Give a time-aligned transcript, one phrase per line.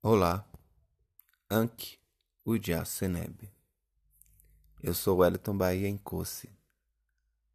[0.00, 0.48] Olá,
[1.50, 1.98] Anki
[2.86, 3.52] Seneb.
[4.80, 6.56] Eu sou Wellington Bahia Encosse,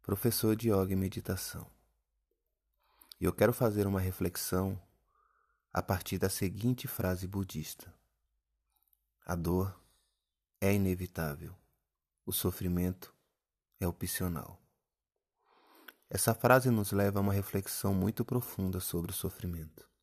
[0.02, 1.66] professor de yoga e meditação.
[3.18, 4.78] E eu quero fazer uma reflexão
[5.72, 7.90] a partir da seguinte frase budista:
[9.24, 9.74] A dor
[10.60, 11.56] é inevitável,
[12.26, 13.14] o sofrimento
[13.80, 14.60] é opcional.
[16.10, 19.93] Essa frase nos leva a uma reflexão muito profunda sobre o sofrimento.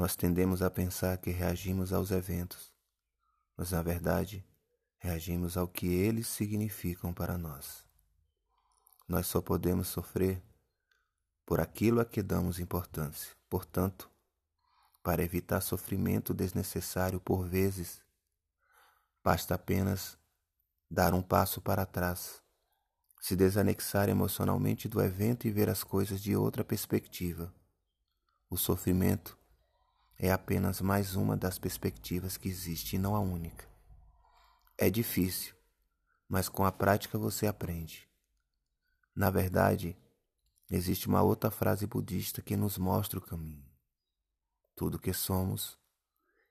[0.00, 2.72] Nós tendemos a pensar que reagimos aos eventos,
[3.54, 4.42] mas na verdade
[4.96, 7.86] reagimos ao que eles significam para nós.
[9.06, 10.42] Nós só podemos sofrer
[11.44, 13.36] por aquilo a que damos importância.
[13.46, 14.10] Portanto,
[15.02, 18.00] para evitar sofrimento desnecessário por vezes,
[19.22, 20.16] basta apenas
[20.90, 22.42] dar um passo para trás,
[23.20, 27.52] se desanexar emocionalmente do evento e ver as coisas de outra perspectiva.
[28.48, 29.38] O sofrimento
[30.22, 33.66] é apenas mais uma das perspectivas que existe e não a única.
[34.76, 35.54] É difícil,
[36.28, 38.06] mas com a prática você aprende.
[39.16, 39.96] Na verdade,
[40.70, 43.64] existe uma outra frase budista que nos mostra o caminho.
[44.76, 45.78] Tudo que somos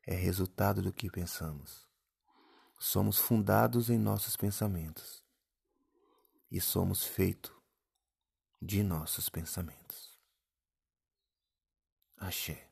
[0.04, 1.88] é resultado do que pensamos.
[2.80, 5.23] Somos fundados em nossos pensamentos
[6.50, 7.56] e somos feito
[8.59, 10.17] de nossos pensamentos.
[12.17, 12.69] Axé.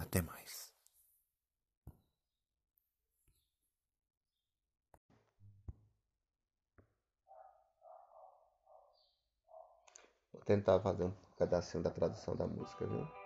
[0.00, 0.72] Até mais.
[10.32, 13.19] Vou tentar fazer um pedacinho da tradução da música, viu?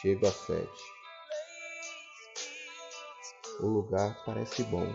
[0.00, 0.82] Chego às sete.
[3.60, 4.86] O lugar parece bom.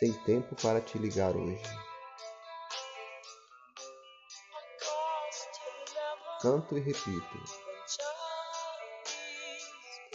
[0.00, 1.62] Sem tempo para te ligar hoje.
[6.42, 7.44] Canto e repito.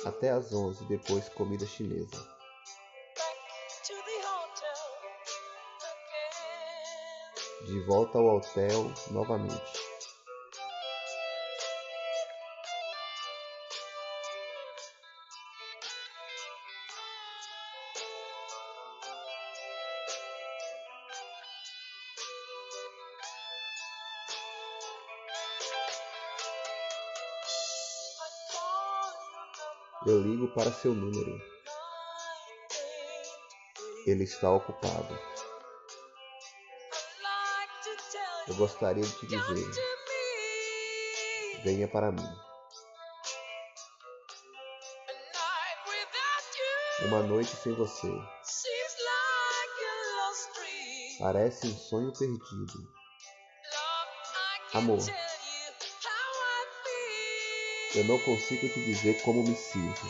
[0.06, 2.35] Até às onze, depois comida chinesa.
[7.66, 9.62] De volta ao hotel novamente.
[30.06, 31.42] Eu ligo para seu número.
[34.06, 35.35] Ele está ocupado.
[38.48, 39.72] Eu gostaria de te dizer:
[41.64, 42.46] venha para mim.
[47.08, 48.08] Uma noite sem você
[51.20, 52.88] parece um sonho perdido.
[54.74, 55.00] Amor,
[57.96, 60.02] eu não consigo te dizer como me sinto.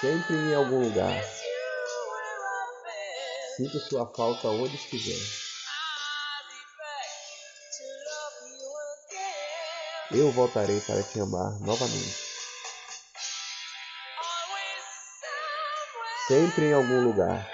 [0.00, 1.43] Sempre em algum lugar
[3.56, 5.44] Sinta sua falta onde estiver.
[10.10, 12.16] Eu voltarei para te amar novamente.
[16.26, 17.48] Sempre em algum lugar.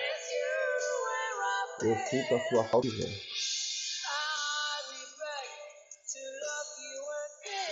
[1.83, 2.89] Eu sinto a sua falta.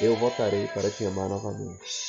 [0.00, 2.07] Eu voltarei para te amar novamente.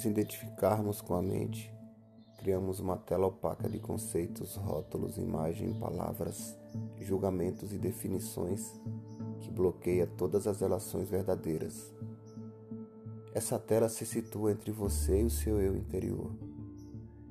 [0.00, 1.70] Nos identificarmos com a mente,
[2.38, 6.56] criamos uma tela opaca de conceitos, rótulos, imagem, palavras,
[6.98, 8.80] julgamentos e definições
[9.40, 11.92] que bloqueia todas as relações verdadeiras.
[13.34, 16.30] Essa tela se situa entre você e o seu eu interior,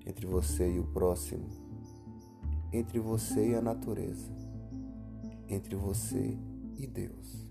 [0.05, 1.49] entre você e o próximo,
[2.71, 4.31] entre você e a natureza,
[5.47, 6.37] entre você
[6.77, 7.47] e Deus.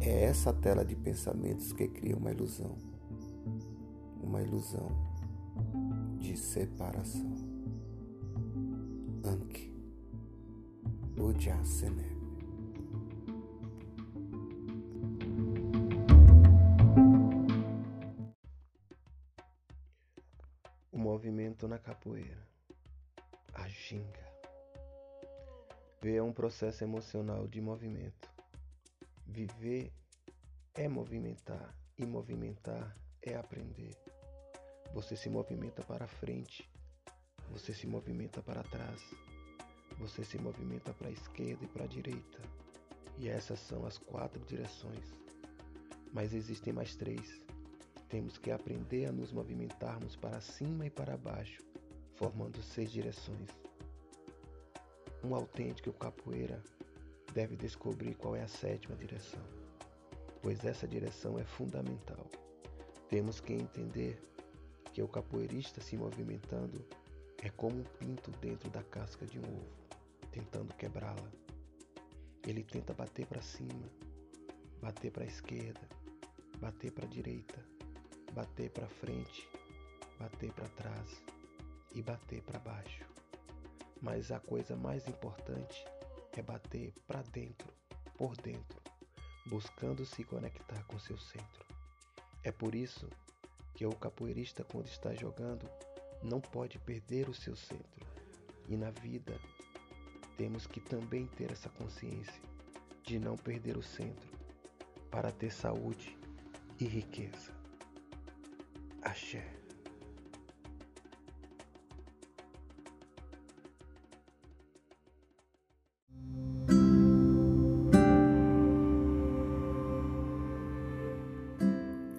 [0.00, 2.89] É essa tela de pensamentos que cria uma ilusão,
[4.30, 4.88] uma ilusão
[6.20, 7.34] de separação.
[9.24, 9.74] Anki
[11.18, 12.16] Ujjaseneb.
[20.92, 22.46] O movimento na capoeira,
[23.52, 24.30] a ginga.
[26.04, 28.30] É um processo emocional de movimento.
[29.26, 29.92] Viver
[30.74, 34.09] é movimentar e movimentar é aprender.
[34.92, 36.68] Você se movimenta para frente,
[37.48, 39.00] você se movimenta para trás,
[39.98, 42.40] você se movimenta para a esquerda e para a direita.
[43.16, 45.12] E essas são as quatro direções.
[46.12, 47.40] Mas existem mais três.
[48.08, 51.62] Temos que aprender a nos movimentarmos para cima e para baixo,
[52.16, 53.48] formando seis direções.
[55.22, 56.60] Um autêntico capoeira
[57.32, 59.42] deve descobrir qual é a sétima direção,
[60.42, 62.26] pois essa direção é fundamental.
[63.08, 64.20] Temos que entender
[64.92, 66.84] que o capoeirista se movimentando
[67.42, 69.76] é como um pinto dentro da casca de um ovo,
[70.30, 71.30] tentando quebrá-la.
[72.46, 73.88] Ele tenta bater para cima,
[74.80, 75.88] bater para a esquerda,
[76.58, 77.64] bater para a direita,
[78.32, 79.48] bater para frente,
[80.18, 81.22] bater para trás
[81.94, 83.04] e bater para baixo.
[84.00, 85.84] Mas a coisa mais importante
[86.32, 87.72] é bater para dentro,
[88.16, 88.80] por dentro,
[89.46, 91.66] buscando se conectar com seu centro.
[92.42, 93.08] É por isso
[93.80, 95.66] que o capoeirista, quando está jogando,
[96.22, 98.06] não pode perder o seu centro.
[98.68, 99.40] E na vida,
[100.36, 102.42] temos que também ter essa consciência
[103.02, 104.28] de não perder o centro
[105.10, 106.14] para ter saúde
[106.78, 107.54] e riqueza.
[109.00, 109.48] Axé.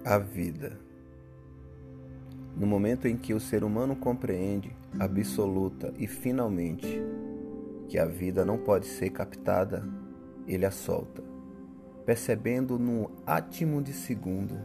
[0.03, 0.90] a vida.
[2.61, 7.01] No momento em que o ser humano compreende absoluta e finalmente
[7.87, 9.83] que a vida não pode ser captada,
[10.47, 11.23] ele a solta,
[12.05, 14.59] percebendo num átimo de segundo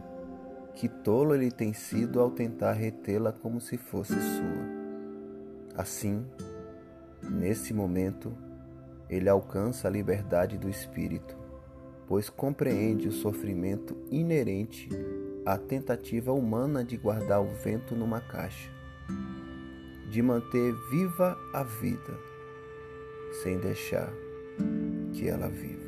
[0.75, 5.73] que tolo ele tem sido ao tentar retê-la como se fosse sua.
[5.75, 6.23] Assim,
[7.23, 8.31] nesse momento,
[9.09, 11.35] ele alcança a liberdade do espírito,
[12.05, 14.87] pois compreende o sofrimento inerente
[15.47, 18.69] a tentativa humana de guardar o vento numa caixa,
[20.09, 22.19] de manter viva a vida,
[23.41, 24.11] sem deixar
[25.13, 25.87] que ela viva.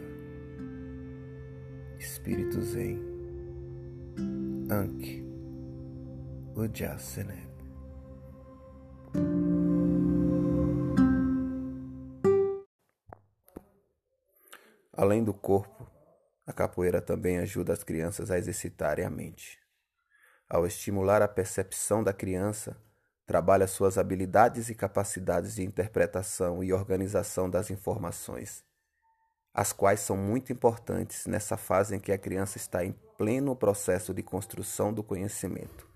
[2.00, 3.02] Espírito Zen,
[4.72, 5.26] Ankh
[6.56, 7.50] Ujjaseneb.
[14.94, 15.79] Além do corpo,
[16.50, 19.60] a capoeira também ajuda as crianças a exercitarem a mente.
[20.50, 22.75] Ao estimular a percepção da criança,
[23.28, 28.66] trabalha suas habilidades e capacidades de interpretação e organização das informações,
[29.54, 34.12] as quais são muito importantes nessa fase em que a criança está em pleno processo
[34.12, 35.88] de construção do conhecimento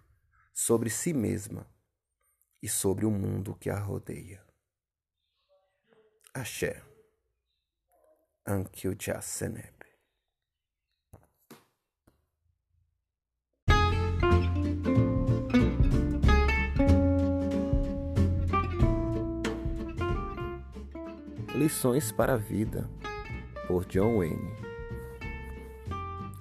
[0.54, 1.66] sobre si mesma
[2.62, 4.40] e sobre o mundo que a rodeia.
[6.32, 6.80] Axé.
[8.46, 9.83] Ankyo Seneb.
[21.56, 22.90] Lições para a Vida,
[23.68, 24.52] por John Wayne.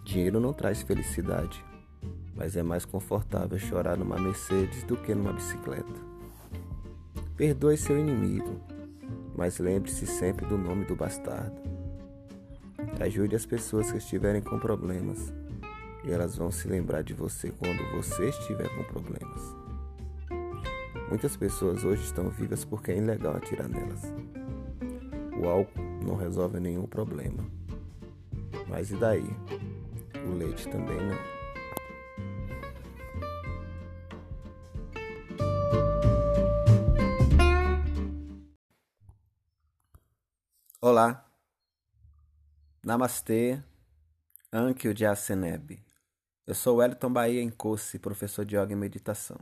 [0.04, 1.62] Dinheiro não traz felicidade,
[2.34, 6.00] mas é mais confortável chorar numa Mercedes do que numa bicicleta.
[7.36, 8.58] Perdoe seu inimigo,
[9.36, 11.60] mas lembre-se sempre do nome do bastardo.
[12.98, 15.30] Ajude as pessoas que estiverem com problemas,
[16.04, 19.54] e elas vão se lembrar de você quando você estiver com problemas.
[21.10, 24.10] Muitas pessoas hoje estão vivas porque é ilegal atirar nelas.
[25.34, 27.42] O álcool não resolve nenhum problema.
[28.68, 29.24] Mas e daí?
[30.26, 31.18] O leite também não.
[40.80, 41.24] Olá.
[42.84, 43.62] Namastê.
[44.52, 45.82] Ankyo Jaseneb.
[46.46, 49.38] Eu sou Wellington Bahia Encosse, professor de yoga e meditação.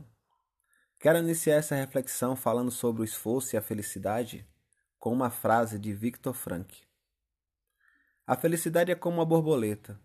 [0.99, 4.47] Quero iniciar essa reflexão falando sobre o esforço e a felicidade
[5.01, 6.83] com uma frase de Victor Frank.
[8.27, 9.99] A felicidade é como uma borboleta.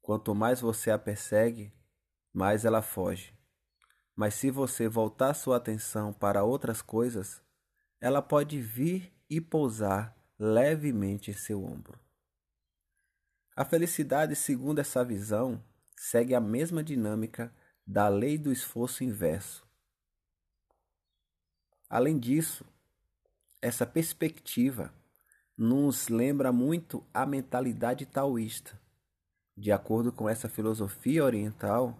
[0.00, 1.70] Quanto mais você a persegue,
[2.32, 3.38] mais ela foge.
[4.16, 7.42] Mas se você voltar sua atenção para outras coisas,
[8.00, 12.00] ela pode vir e pousar levemente em seu ombro.
[13.54, 15.62] A felicidade, segundo essa visão,
[15.94, 17.54] segue a mesma dinâmica
[17.86, 19.68] da lei do esforço inverso.
[21.90, 22.64] Além disso,
[23.60, 24.92] essa perspectiva
[25.56, 28.80] nos lembra muito a mentalidade taoísta.
[29.56, 31.98] De acordo com essa filosofia oriental,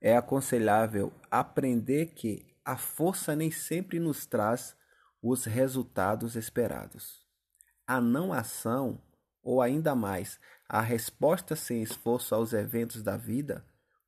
[0.00, 4.76] é aconselhável aprender que a força nem sempre nos traz
[5.20, 7.26] os resultados esperados.
[7.86, 9.02] A não ação,
[9.42, 10.38] ou ainda mais,
[10.68, 13.64] a resposta sem esforço aos eventos da vida,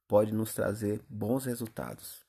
[0.06, 2.27] pode nos trazer bons resultados.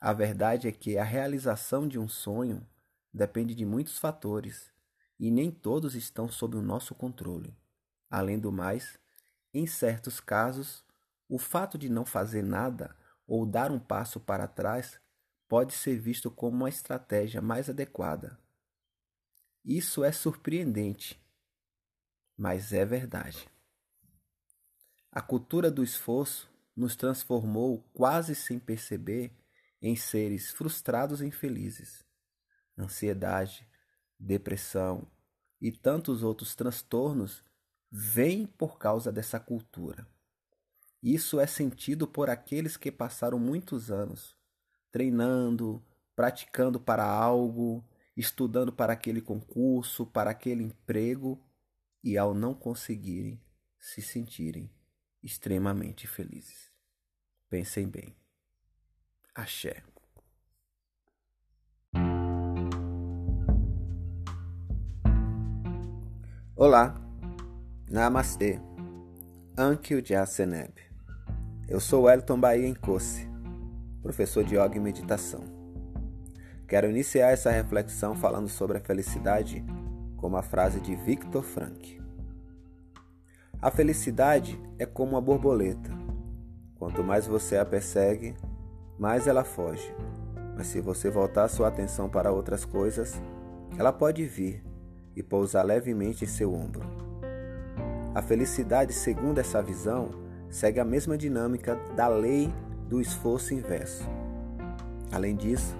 [0.00, 2.64] A verdade é que a realização de um sonho
[3.12, 4.72] depende de muitos fatores
[5.18, 7.56] e nem todos estão sob o nosso controle.
[8.08, 8.98] Além do mais,
[9.52, 10.84] em certos casos,
[11.28, 15.00] o fato de não fazer nada ou dar um passo para trás
[15.48, 18.38] pode ser visto como uma estratégia mais adequada.
[19.64, 21.20] Isso é surpreendente,
[22.36, 23.48] mas é verdade.
[25.10, 29.32] A cultura do esforço nos transformou quase sem perceber
[29.80, 32.04] em seres frustrados e infelizes.
[32.76, 33.68] Ansiedade,
[34.18, 35.06] depressão
[35.60, 37.44] e tantos outros transtornos
[37.90, 40.06] vêm por causa dessa cultura.
[41.02, 44.36] Isso é sentido por aqueles que passaram muitos anos
[44.90, 45.84] treinando,
[46.16, 47.84] praticando para algo,
[48.16, 51.40] estudando para aquele concurso, para aquele emprego
[52.02, 53.40] e ao não conseguirem,
[53.78, 54.70] se sentirem
[55.22, 56.72] extremamente felizes.
[57.48, 58.17] Pensem bem.
[59.38, 59.84] Axé.
[66.56, 67.00] Olá,
[67.88, 68.60] Namastê,
[69.56, 70.72] Ankyo Jaseneb.
[71.68, 73.28] Eu sou Elton Bahia Encosse,
[74.02, 75.44] professor de Yoga e Meditação.
[76.66, 79.64] Quero iniciar essa reflexão falando sobre a felicidade
[80.16, 82.02] com uma frase de Viktor Frankl.
[83.62, 85.92] A felicidade é como uma borboleta.
[86.74, 88.34] Quanto mais você a persegue,
[88.98, 89.94] mais ela foge.
[90.56, 93.20] Mas se você voltar sua atenção para outras coisas,
[93.78, 94.64] ela pode vir
[95.14, 96.82] e pousar levemente em seu ombro.
[98.14, 100.10] A felicidade, segundo essa visão,
[100.50, 102.52] segue a mesma dinâmica da lei
[102.88, 104.04] do esforço inverso.
[105.12, 105.76] Além disso,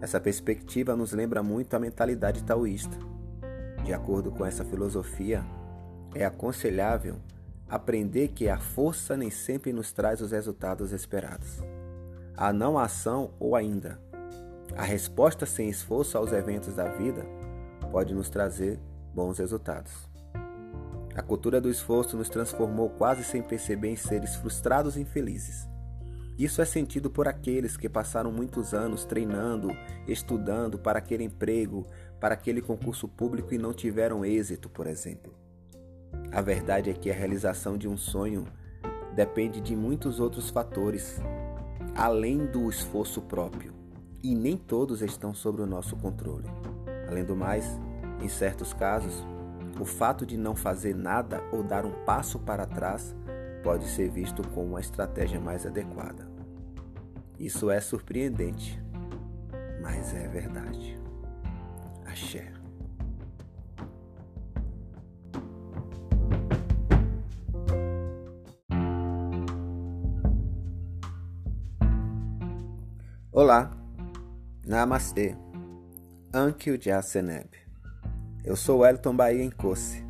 [0.00, 2.96] essa perspectiva nos lembra muito a mentalidade taoísta.
[3.84, 5.42] De acordo com essa filosofia,
[6.14, 7.16] é aconselhável
[7.68, 11.62] aprender que a força nem sempre nos traz os resultados esperados
[12.36, 13.98] a não ação ou ainda
[14.76, 17.26] a resposta sem esforço aos eventos da vida
[17.90, 18.80] pode nos trazer
[19.14, 19.92] bons resultados.
[21.14, 25.68] A cultura do esforço nos transformou quase sem perceber em seres frustrados e infelizes.
[26.38, 29.68] Isso é sentido por aqueles que passaram muitos anos treinando,
[30.08, 31.86] estudando para aquele emprego,
[32.18, 35.34] para aquele concurso público e não tiveram êxito, por exemplo.
[36.32, 38.46] A verdade é que a realização de um sonho
[39.14, 41.20] depende de muitos outros fatores,
[41.94, 43.72] além do esforço próprio,
[44.22, 46.48] e nem todos estão sob o nosso controle.
[47.08, 47.78] Além do mais,
[48.20, 49.24] em certos casos,
[49.80, 53.14] o fato de não fazer nada ou dar um passo para trás
[53.62, 56.28] pode ser visto como uma estratégia mais adequada.
[57.38, 58.80] Isso é surpreendente,
[59.80, 60.98] mas é verdade.
[62.04, 62.61] Axé.
[73.44, 73.72] Olá,
[74.64, 75.34] Namastê,
[76.32, 77.50] Ankyo Jaseneb.
[78.44, 80.06] Eu sou Elton Bahia Encosse,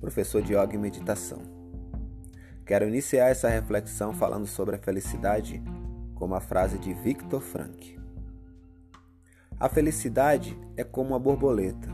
[0.00, 1.42] professor de Yoga e Meditação.
[2.64, 5.62] Quero iniciar essa reflexão falando sobre a felicidade
[6.14, 8.00] com uma frase de Viktor Frankl.
[9.60, 11.90] A felicidade é como uma borboleta.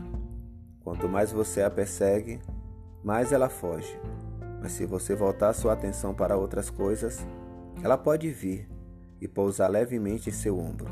[0.85, 2.39] Quanto mais você a persegue,
[3.03, 3.99] mais ela foge.
[4.61, 7.27] Mas se você voltar sua atenção para outras coisas,
[7.83, 8.70] ela pode vir
[9.21, 10.87] e pousar levemente em seu ombro.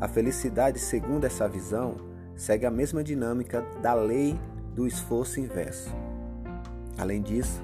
[0.00, 1.96] A felicidade, segundo essa visão,
[2.36, 4.38] segue a mesma dinâmica da lei
[4.74, 5.90] do esforço inverso.
[6.96, 7.60] Além disso,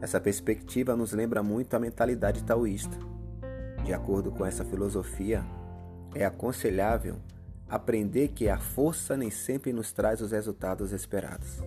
[0.00, 2.96] essa perspectiva nos lembra muito a mentalidade taoísta.
[3.84, 5.44] De acordo com essa filosofia,
[6.14, 7.16] é aconselhável
[7.68, 11.62] aprender que a força nem sempre nos traz os resultados esperados.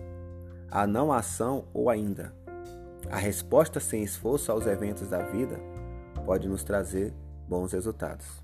[0.70, 2.34] A não ação ou ainda
[3.10, 5.73] a resposta sem esforço aos eventos da vida
[6.24, 7.12] pode nos trazer
[7.48, 8.42] bons resultados.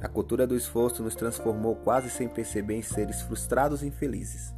[0.00, 4.54] A cultura do esforço nos transformou quase sem perceber em seres frustrados e infelizes.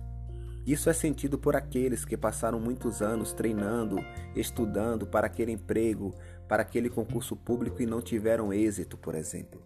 [0.67, 3.97] Isso é sentido por aqueles que passaram muitos anos treinando,
[4.37, 6.15] estudando para aquele emprego,
[6.47, 9.63] para aquele concurso público e não tiveram êxito, por exemplo.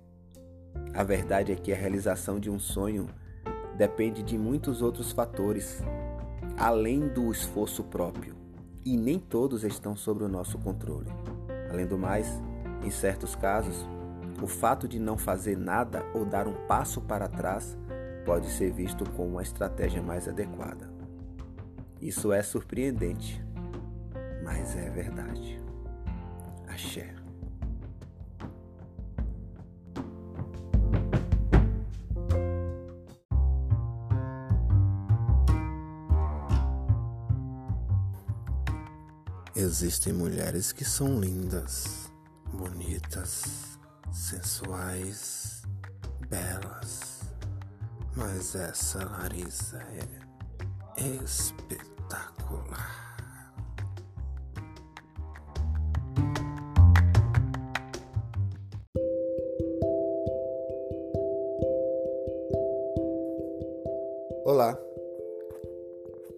[0.94, 3.08] A verdade é que a realização de um sonho
[3.76, 5.82] depende de muitos outros fatores,
[6.56, 8.36] além do esforço próprio,
[8.84, 11.10] e nem todos estão sob o nosso controle.
[11.72, 12.28] Além do mais,
[12.84, 13.88] em certos casos,
[14.42, 17.78] o fato de não fazer nada ou dar um passo para trás
[18.26, 20.92] pode ser visto como uma estratégia mais adequada.
[22.00, 23.42] Isso é surpreendente,
[24.44, 25.62] mas é verdade.
[26.68, 27.21] Axé.
[39.74, 42.12] Existem mulheres que são lindas,
[42.52, 43.78] bonitas,
[44.12, 45.62] sensuais,
[46.28, 47.22] belas,
[48.14, 49.78] mas essa Larissa
[50.98, 53.16] é espetacular.
[64.44, 64.78] Olá,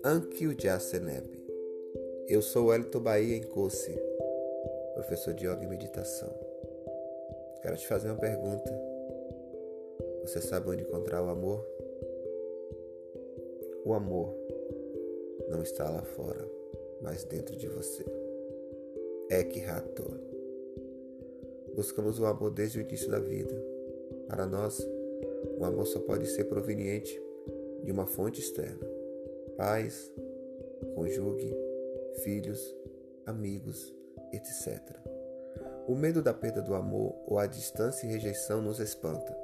[0.05, 1.44] Anki Ujaseneb.
[2.27, 3.95] Eu sou Elton Bahia Encosse,
[4.95, 6.29] professor de yoga e meditação.
[7.61, 8.73] Quero te fazer uma pergunta.
[10.23, 11.63] Você sabe onde encontrar o amor?
[13.85, 14.35] O amor
[15.51, 16.49] não está lá fora,
[17.03, 18.05] mas dentro de você.
[19.31, 20.05] Ekhato.
[21.75, 23.55] Buscamos o amor desde o início da vida.
[24.29, 24.87] Para nós,
[25.59, 27.21] o amor só pode ser proveniente
[27.83, 28.89] de uma fonte externa.
[29.57, 30.11] Pais,
[30.95, 31.64] conjugue,
[32.23, 32.75] filhos,
[33.27, 33.95] amigos,
[34.33, 34.81] etc.
[35.87, 39.37] O medo da perda do amor ou a distância e rejeição nos espanta,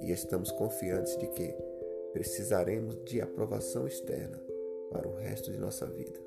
[0.00, 1.54] e estamos confiantes de que
[2.12, 4.40] precisaremos de aprovação externa
[4.90, 6.18] para o resto de nossa vida.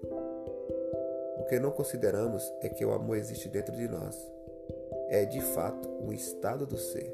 [1.39, 4.15] O que não consideramos é que o amor existe dentro de nós.
[5.09, 7.13] É de fato um estado do ser.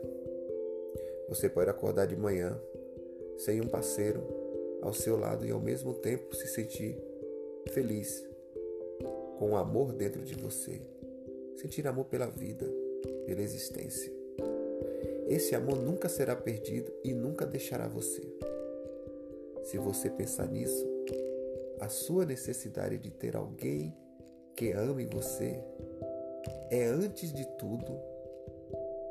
[1.29, 2.59] Você pode acordar de manhã
[3.38, 4.24] sem um parceiro
[4.81, 7.01] ao seu lado e ao mesmo tempo se sentir
[7.72, 8.24] feliz,
[9.37, 10.81] com o amor dentro de você,
[11.55, 12.65] sentir amor pela vida,
[13.25, 14.11] pela existência.
[15.27, 18.21] Esse amor nunca será perdido e nunca deixará você.
[19.63, 20.87] Se você pensar nisso,
[21.79, 23.95] a sua necessidade de ter alguém
[24.55, 25.63] que ame você
[26.69, 28.00] é, antes de tudo,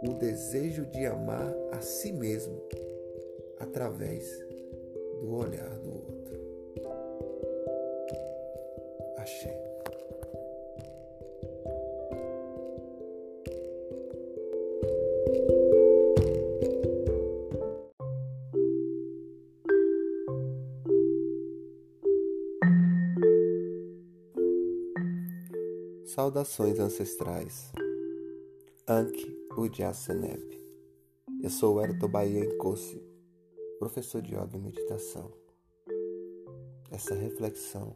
[0.08, 2.62] o desejo de amar a si mesmo
[3.58, 4.38] através
[5.20, 6.13] do olhar do outro.
[26.24, 27.70] Saudações ancestrais.
[28.88, 30.58] Anki Ujaseneb.
[31.42, 32.98] Eu sou Erto Bahia Nkosi,
[33.78, 35.30] professor de yoga e meditação.
[36.90, 37.94] Essa reflexão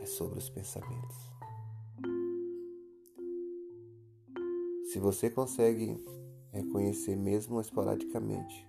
[0.00, 1.16] é sobre os pensamentos.
[4.90, 5.96] Se você consegue
[6.50, 8.68] reconhecer mesmo esporadicamente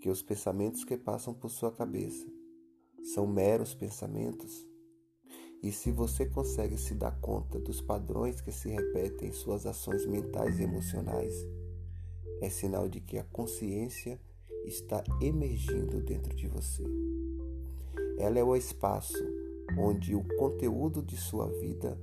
[0.00, 2.28] que os pensamentos que passam por sua cabeça
[3.12, 4.67] são meros pensamentos,
[5.62, 10.06] e se você consegue se dar conta dos padrões que se repetem em suas ações
[10.06, 11.34] mentais e emocionais,
[12.40, 14.20] é sinal de que a consciência
[14.64, 16.84] está emergindo dentro de você.
[18.18, 19.18] Ela é o espaço
[19.76, 21.98] onde o conteúdo de sua vida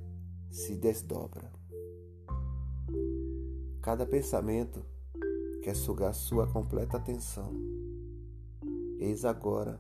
[0.49, 1.51] se desdobra.
[3.81, 4.83] Cada pensamento
[5.61, 7.53] quer sugar sua completa atenção.
[8.99, 9.79] Eis agora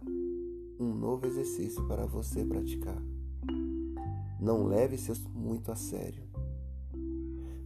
[0.79, 3.14] um novo exercício para você praticar.
[4.45, 6.23] Não leve seus muito a sério.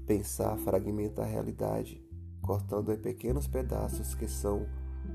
[0.07, 2.01] Pensar fragmenta a realidade,
[2.41, 4.65] cortando em pequenos pedaços que são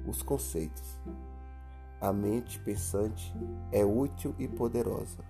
[0.06, 1.00] os conceitos.
[2.02, 3.34] A mente pensante
[3.72, 5.24] é útil e poderosa,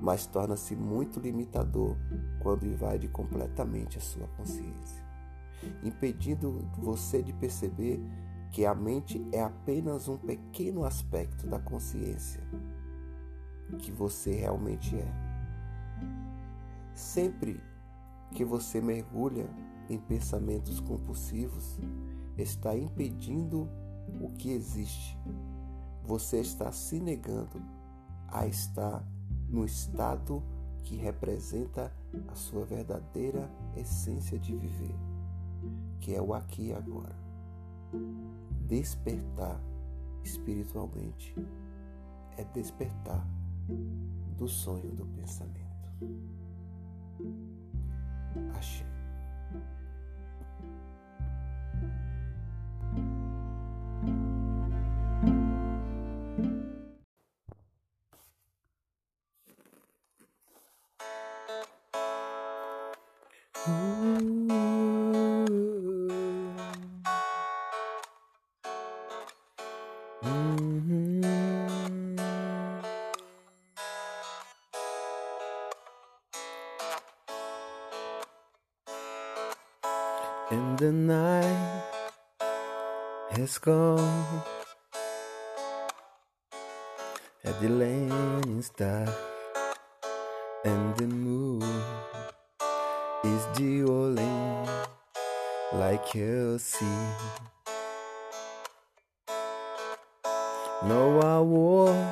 [0.00, 1.98] mas torna-se muito limitador
[2.42, 5.04] quando invade completamente a sua consciência,
[5.82, 8.00] impedindo você de perceber
[8.50, 12.40] que a mente é apenas um pequeno aspecto da consciência
[13.78, 15.23] que você realmente é.
[16.94, 17.60] Sempre
[18.32, 19.48] que você mergulha
[19.88, 21.78] em pensamentos compulsivos,
[22.38, 23.68] está impedindo
[24.20, 25.18] o que existe.
[26.04, 27.62] Você está se negando
[28.28, 29.04] a estar
[29.48, 30.42] no estado
[30.82, 31.92] que representa
[32.28, 34.94] a sua verdadeira essência de viver,
[36.00, 37.16] que é o aqui e agora.
[38.66, 39.60] Despertar
[40.22, 41.34] espiritualmente
[42.36, 43.26] é despertar
[44.36, 46.33] do sonho do pensamento.
[47.20, 48.93] アッシュ
[83.64, 84.00] has
[87.44, 89.08] At the lane is dark
[90.64, 91.62] And the moon
[93.24, 94.68] is dueling
[95.72, 96.84] like a sea
[100.84, 102.06] No, I won't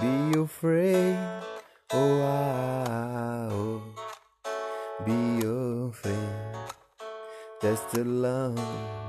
[0.00, 1.16] be afraid
[1.92, 3.82] Oh, I won't
[5.06, 6.48] be afraid
[7.60, 9.07] just alone.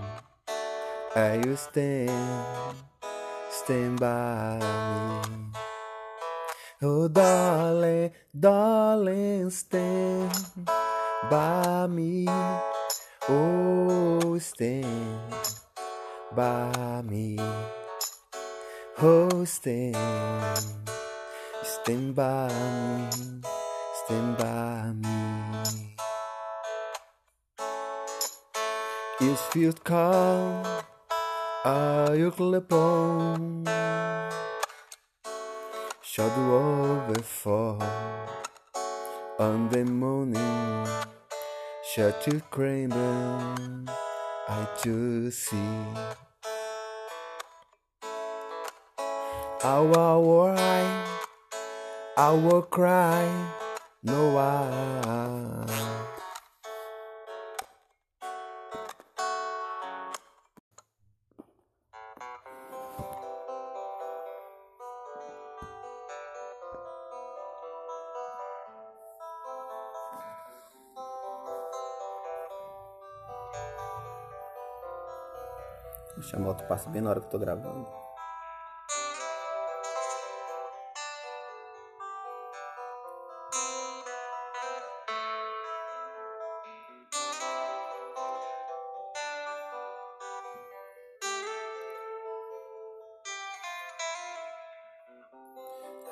[1.16, 2.76] Are you stand,
[3.50, 5.50] stand by me?
[6.84, 10.32] Oh, darling, darling, stand
[11.30, 12.28] by me.
[13.28, 15.34] Oh, stand
[16.36, 17.38] by me.
[19.02, 19.96] Oh, stand,
[21.64, 23.42] stand by me,
[24.06, 25.96] stand by me.
[29.22, 30.64] It feels calm,
[31.66, 33.66] are you clip on?
[36.02, 37.82] Shadow overfall
[39.38, 40.86] on the morning,
[41.84, 43.90] shut craven,
[44.48, 45.58] I to see.
[49.64, 50.56] I will cry,
[52.18, 53.28] I will cry,
[54.04, 56.19] no I.
[76.30, 77.88] Deixa a moto passar bem na hora que eu tô gravando.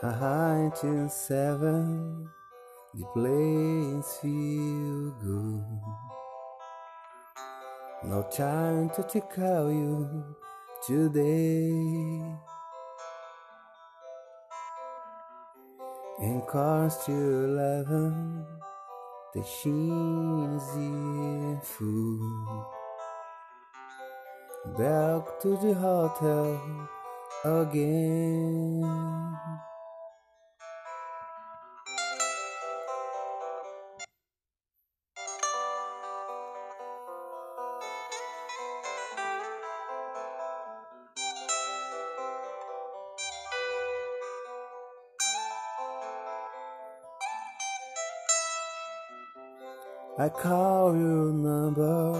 [0.01, 2.27] High to seven,
[2.95, 6.16] the place feel good.
[8.03, 10.23] No time to tell you
[10.86, 11.71] today.
[16.21, 18.45] In cars to eleven,
[19.33, 22.67] the sheen is full.
[24.77, 26.89] Back to the hotel
[27.45, 28.83] again.
[50.19, 52.13] I call your number,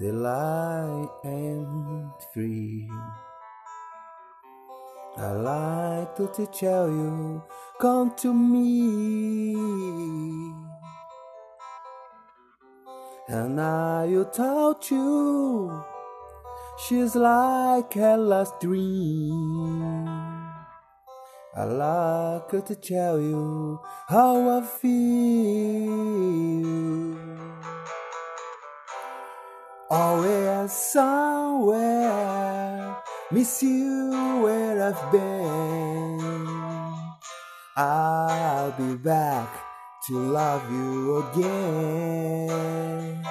[0.00, 2.88] the line ain't free.
[5.18, 7.42] I like to tell you,
[7.78, 9.54] come to me.
[13.28, 15.84] And now you talk you,
[16.88, 20.43] she's like a last dream.
[21.56, 25.94] I like to tell you how I feel.
[29.88, 32.16] Always somewhere,
[33.30, 34.10] miss you
[34.42, 36.20] where I've been.
[37.76, 39.48] I'll be back
[40.08, 43.24] to love you again.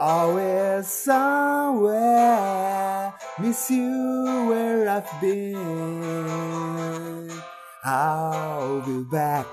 [0.00, 2.81] Always somewhere,
[3.38, 6.82] miss you where I've been.
[7.84, 9.46] I'll be back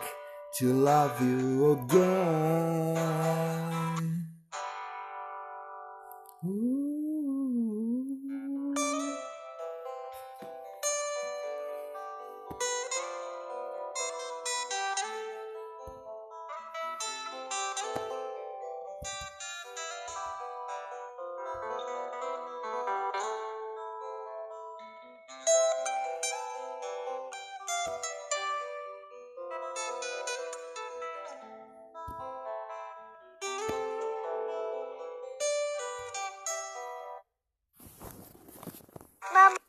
[0.57, 3.68] to love you again.
[39.39, 39.68] Na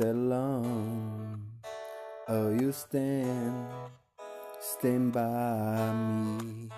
[0.00, 1.42] alone.
[2.28, 3.66] Oh, you stand,
[4.60, 6.68] stand by me.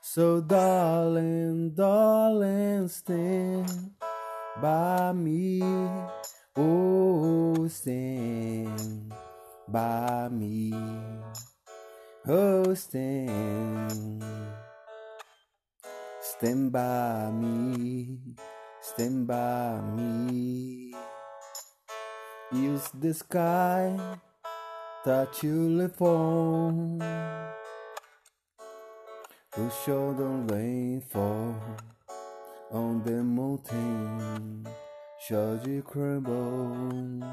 [0.00, 3.90] So, darling, darling, stand
[4.60, 5.62] by me.
[6.56, 9.12] Oh, stand
[9.68, 10.72] by me.
[12.26, 14.24] Oh, stand,
[16.20, 18.18] stand by me,
[18.80, 20.83] stand by me.
[22.54, 23.98] Use the sky
[25.04, 27.00] that you live on
[29.52, 31.56] to show the rainfall
[32.70, 34.68] on the mountain.
[35.18, 37.26] Show you crumble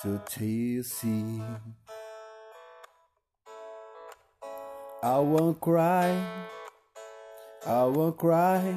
[0.00, 1.42] to sea.
[5.02, 6.24] I won't cry,
[7.66, 8.74] I won't cry,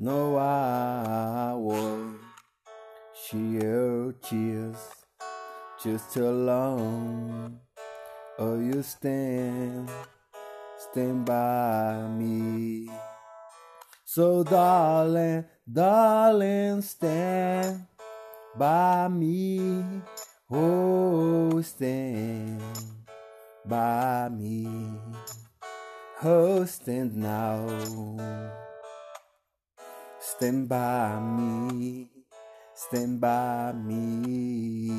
[0.00, 2.18] no, I won't
[3.14, 5.01] shed tears
[5.82, 7.58] just alone.
[8.38, 9.90] Oh, you stand,
[10.78, 12.88] stand by me.
[14.04, 17.86] So, darling, darling, stand
[18.56, 19.84] by me.
[20.50, 22.62] Oh, stand
[23.66, 24.68] by me.
[26.22, 27.66] Oh, stand now.
[30.20, 32.11] Stand by me.
[32.82, 34.90] Stand by me.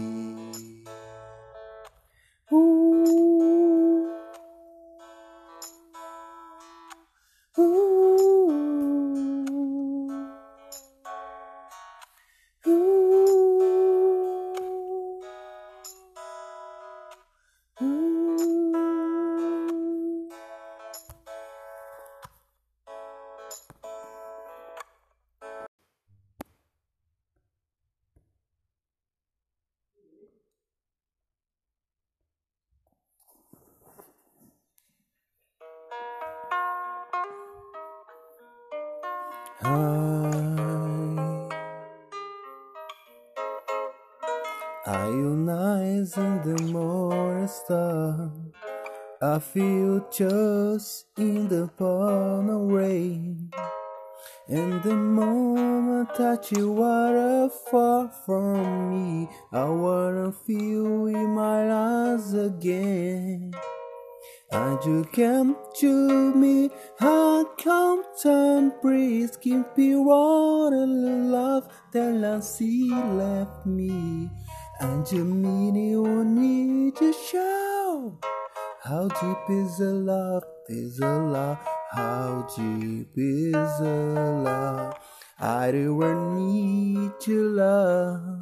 [79.21, 81.58] Deep is the love, is the love,
[81.91, 84.95] how deep is the love.
[85.39, 88.41] I don't need to love.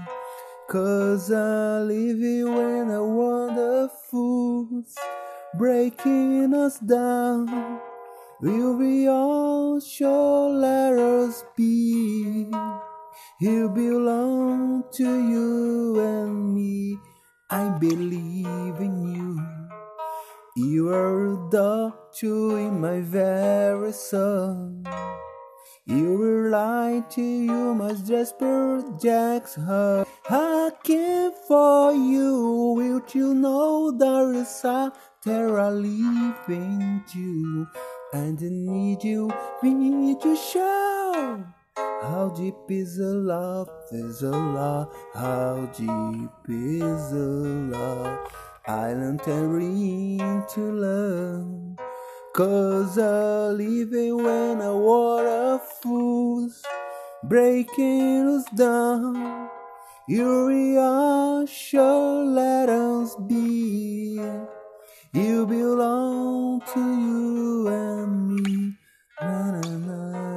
[0.70, 3.32] Cause I live it when I want
[5.62, 7.80] breaking us down.
[8.42, 12.50] Will we all sure let us be?
[13.40, 16.98] You belong to you and me.
[17.50, 19.61] I believe in you.
[20.58, 24.84] You are a doctor in my very soul.
[25.86, 30.10] You lie to you, my desperate Jack's heart.
[30.30, 34.92] I care for you, will you know there is a
[35.24, 37.66] terror leaving you?
[38.12, 39.32] And I need you,
[39.64, 41.46] we need to show.
[41.78, 48.51] How deep is the love, is the love, how deep is the love?
[48.68, 49.52] Island and
[50.50, 51.78] to love.
[52.34, 56.64] Cause I live it when I water fools
[57.24, 59.50] breaking us down.
[60.08, 64.22] You are sure let us be.
[65.14, 68.78] You belong to you and me.
[69.22, 70.31] Na, na, na.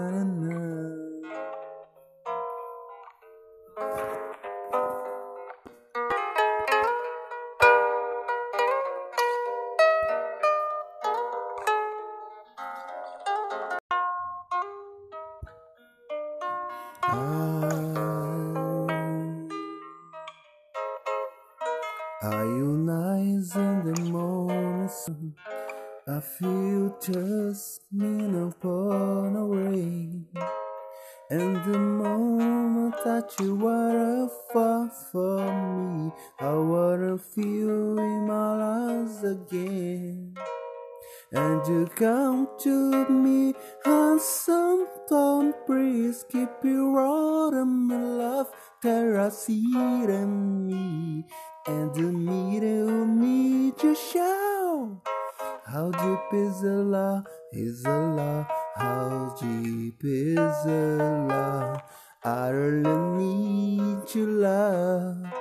[60.05, 61.83] Love?
[62.23, 65.33] I really need your love.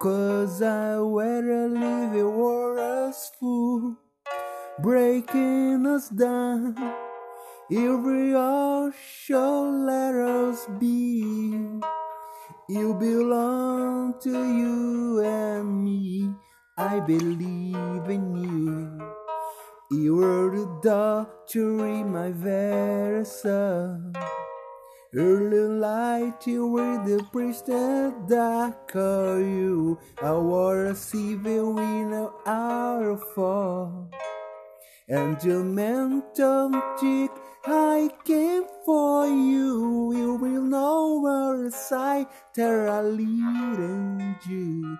[0.00, 0.96] Cause I
[1.68, 3.96] live a war as fool
[4.80, 6.76] breaking us down.
[7.70, 11.50] Every hour shall let us be.
[12.68, 16.32] You belong to you and me.
[16.76, 19.17] I believe in you.
[19.90, 24.12] You were the doctor in my very soul.
[25.14, 29.98] Early light, you were the priest that call you.
[30.22, 34.10] I wanna see the winner hour fall.
[35.08, 36.70] And your mental
[37.00, 37.30] chick,
[37.64, 40.12] I came for you.
[40.12, 44.98] You will know where I there I lead and you.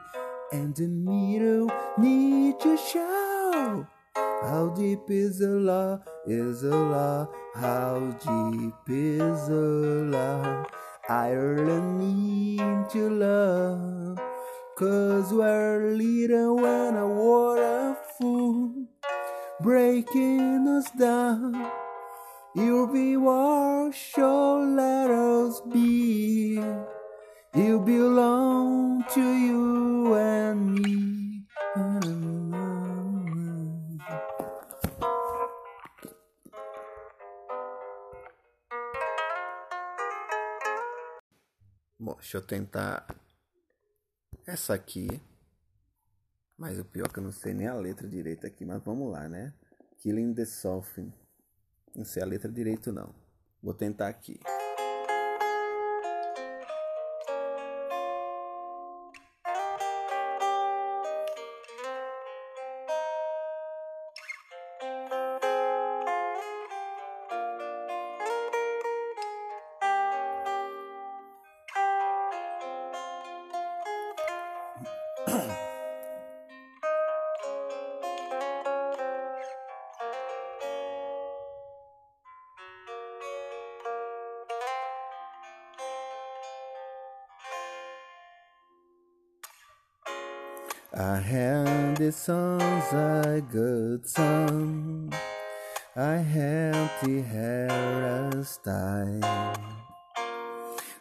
[0.51, 3.98] And the middle need to shout.
[4.41, 6.03] How deep is the love?
[6.25, 7.29] Is the love?
[7.57, 10.67] How deep is the love?
[11.09, 14.19] Ireland need to love.
[14.77, 18.87] Cause we're leading when I want a fool
[19.61, 21.73] breaking us down.
[22.55, 26.63] You'll be war, sure let us be.
[27.57, 32.28] You belong to you and me.
[42.19, 43.07] Deixa eu tentar
[44.47, 45.09] essa aqui.
[46.57, 49.11] Mas o pior é que eu não sei nem a letra direita aqui, mas vamos
[49.13, 49.55] lá, né?
[49.99, 51.13] Killing the Software.
[51.95, 53.15] Não sei a letra direito não.
[53.63, 54.41] Vou tentar aqui.
[90.99, 95.13] I had the songs a good song.
[95.95, 97.69] I had the hair
[98.33, 99.78] hairstyle.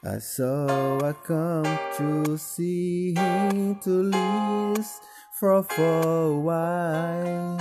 [0.09, 1.65] I saw I come
[1.97, 7.59] to see him to list for for a while.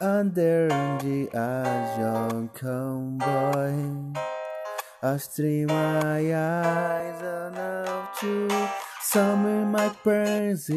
[0.00, 0.68] Under
[1.02, 4.22] the a young cowboy,
[5.02, 8.68] I stream my eyes enough to
[9.02, 10.68] Summer my prayers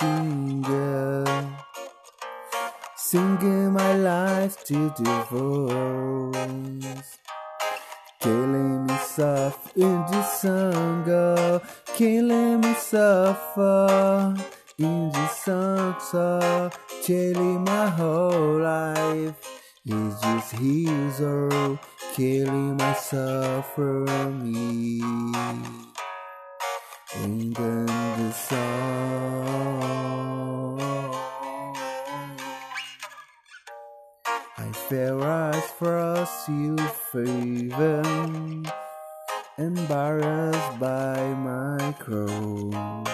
[0.00, 1.24] finger.
[2.96, 7.23] Singing my life to the divorce
[8.24, 11.62] Killing me soft in the sun girl
[11.94, 13.58] Killing me soft
[14.78, 16.70] in the sun so
[17.04, 19.36] Chilling my whole life
[19.84, 21.78] It's just his or
[22.14, 25.02] killing myself from me.
[27.16, 29.64] And then the song
[34.84, 36.76] I fell as frost you
[37.10, 38.02] favor
[39.56, 43.06] Embarrassed by my crown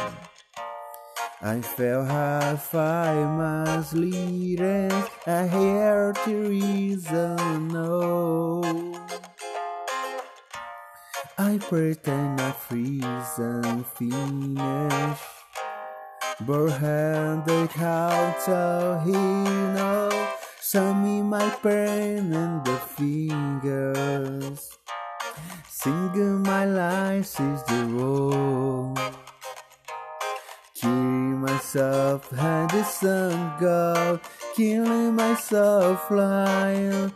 [1.41, 4.91] I fell half five miles leading
[5.29, 8.97] I hear the reason no
[11.39, 15.21] I pretend I freeze and finish.
[16.41, 20.40] But hand the counter he know.
[20.73, 24.71] Some in my brain and the fingers.
[25.69, 28.95] Singing my life is the road.
[30.77, 34.21] Killing myself and the sun go.
[34.55, 37.13] Killing myself flying.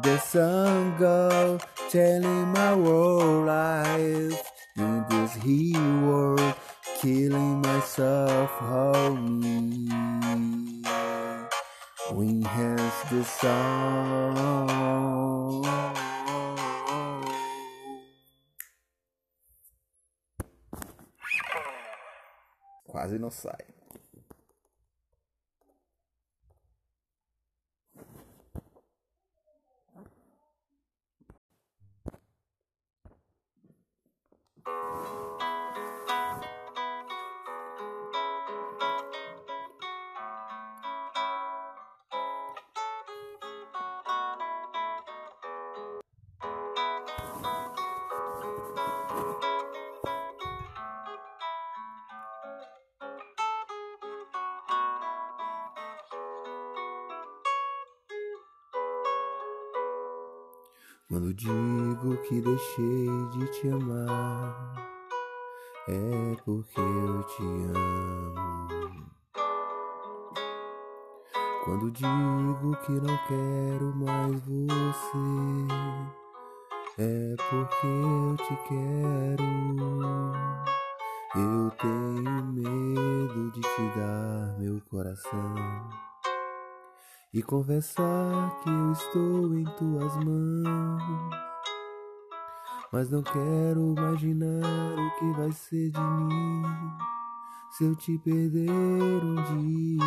[0.00, 1.58] The sun go.
[1.90, 5.74] Telling my world life in this he
[6.06, 6.54] world.
[7.02, 10.73] Killing myself how me.
[12.12, 14.34] We has the song.
[22.86, 23.73] Quase não sai.
[61.34, 64.74] Digo que deixei de te amar,
[65.88, 67.42] é porque eu te
[67.74, 69.10] amo.
[71.64, 75.18] Quando digo que não quero mais você,
[76.98, 79.44] é porque eu te quero.
[81.34, 86.03] Eu tenho medo de te dar meu coração
[87.34, 91.02] e confessar que eu estou em tuas mãos.
[92.92, 96.62] Mas não quero imaginar o que vai ser de mim
[97.72, 100.04] se eu te perder um dia.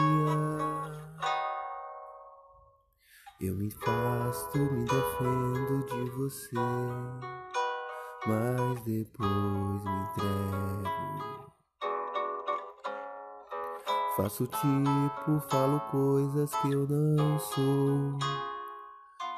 [3.41, 6.55] Eu me afasto, me defendo de você,
[8.25, 11.36] mas depois me entrego.
[14.17, 18.17] Faço tipo, falo coisas que eu não sou,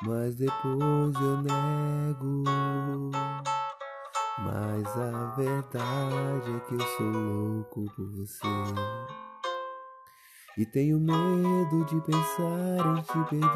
[0.03, 2.43] mas depois eu nego.
[4.39, 8.47] Mas a verdade é que eu sou louco por você.
[10.57, 13.49] E tenho medo de pensar em te perder.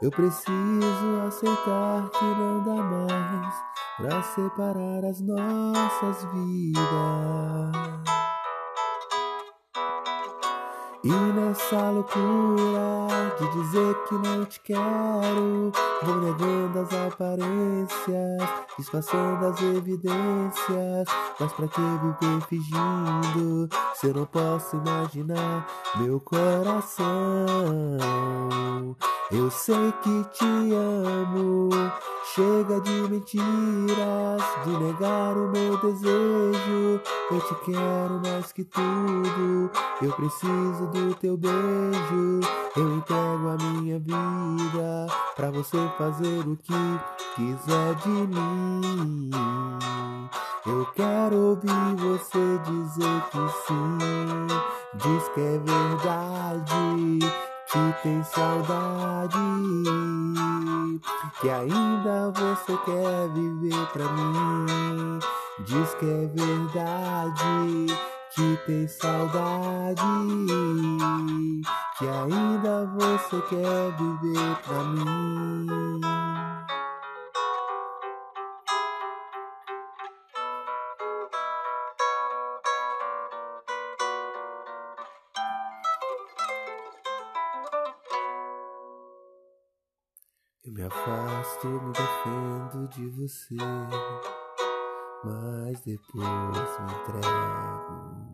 [0.00, 3.54] Eu preciso aceitar que não dá mais
[3.98, 7.99] pra separar as nossas vidas.
[11.02, 15.72] E nessa loucura de dizer que não te quero,
[16.02, 18.42] vou negando as aparências,
[18.78, 21.08] disfarçando as evidências.
[21.38, 27.06] Mas pra que viver fingindo se eu não posso imaginar meu coração?
[29.32, 31.70] Eu sei que te amo.
[32.34, 37.00] Chega de mentiras, de negar o meu desejo.
[37.30, 39.70] Eu te quero mais que tudo.
[40.02, 42.40] Eu preciso do teu beijo.
[42.76, 45.06] Eu entrego a minha vida
[45.36, 47.00] pra você fazer o que
[47.36, 49.30] quiser de mim.
[50.66, 53.98] Eu quero ouvir você dizer que sim.
[54.94, 59.36] Diz que é verdade que tem saudade,
[61.40, 65.18] que ainda você quer viver pra mim.
[65.60, 67.86] Diz que é verdade,
[68.34, 70.02] que tem saudade,
[71.96, 76.00] que ainda você quer viver pra mim.
[90.80, 93.54] Me afasto, me defendo de você,
[95.22, 98.32] mas depois me entrego.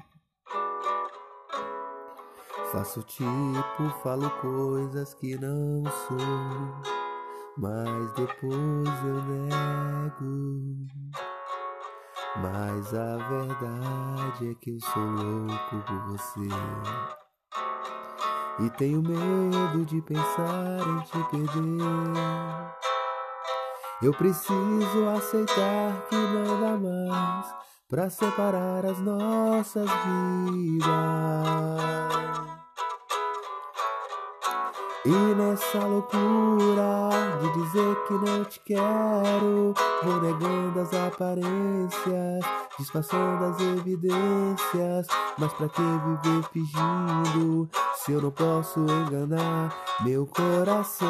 [2.71, 6.17] Faço tipo, falo coisas que não sou,
[7.59, 10.87] mas depois eu nego.
[12.37, 17.26] Mas a verdade é que eu sou louco por você.
[18.59, 22.77] E tenho medo de pensar em te perder.
[24.03, 27.55] Eu preciso aceitar que não dá mais
[27.87, 30.87] pra separar as nossas vidas.
[35.05, 42.45] E nessa loucura de dizer que não te quero, vou negando as aparências,
[42.79, 45.07] disfarçando as evidências.
[45.39, 47.69] Mas pra que viver fingindo
[48.07, 51.09] se eu não posso enganar meu coração?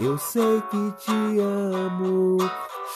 [0.00, 2.38] Eu sei que te amo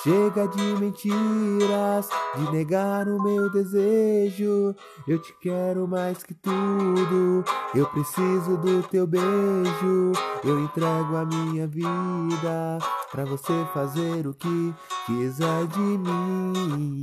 [0.03, 4.75] Chega de mentiras, de negar o meu desejo.
[5.09, 7.45] Eu te quero mais que tudo.
[7.75, 10.13] Eu preciso do teu beijo.
[10.45, 12.79] Eu entrego a minha vida
[13.11, 14.75] pra você fazer o que
[15.07, 17.03] quiser de mim.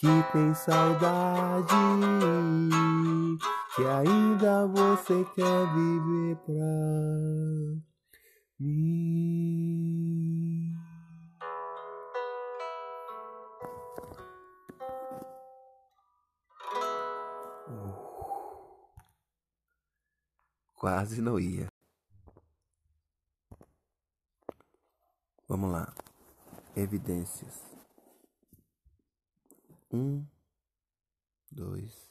[0.00, 1.68] que tem saudade,
[3.76, 6.54] que ainda você quer viver pra
[8.58, 9.60] mim.
[20.76, 21.68] Quase não ia.
[25.46, 25.92] Vamos lá.
[26.74, 27.69] Evidências.
[29.92, 30.24] Um,
[31.52, 32.09] dois,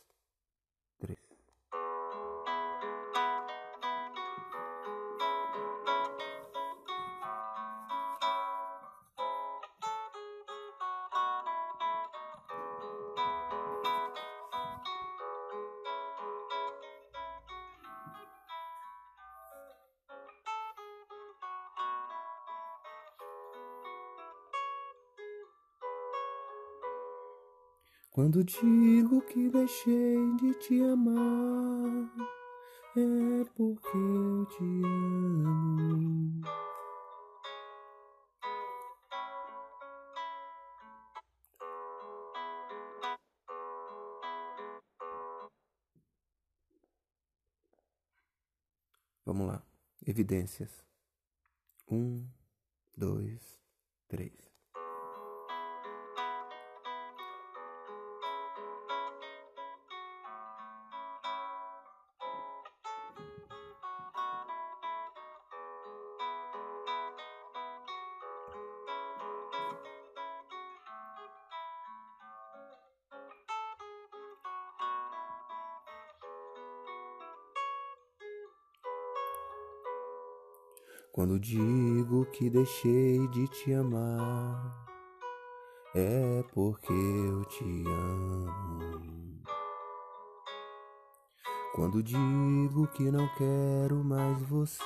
[28.20, 32.12] Quando digo que deixei de te amar,
[32.98, 36.42] é porque eu te amo.
[49.26, 49.64] Vamos lá.
[50.06, 50.84] Evidências.
[51.90, 52.28] Um,
[52.98, 53.49] dois,
[81.42, 84.86] Digo que deixei de te amar,
[85.96, 89.42] é porque eu te amo.
[91.74, 94.84] Quando digo que não quero mais você,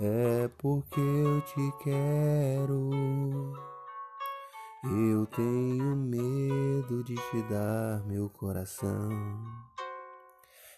[0.00, 2.90] é porque eu te quero.
[4.82, 9.61] Eu tenho medo de te dar meu coração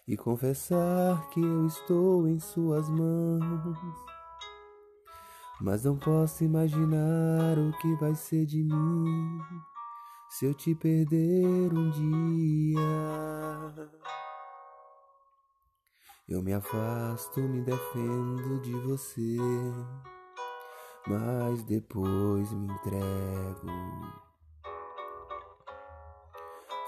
[0.06, 3.78] e confessar que eu estou em Suas mãos.
[5.60, 9.40] Mas não posso imaginar o que vai ser de mim
[10.28, 12.80] se eu te perder um dia.
[16.28, 19.36] Eu me afasto, me defendo de você,
[21.06, 24.23] mas depois me entrego.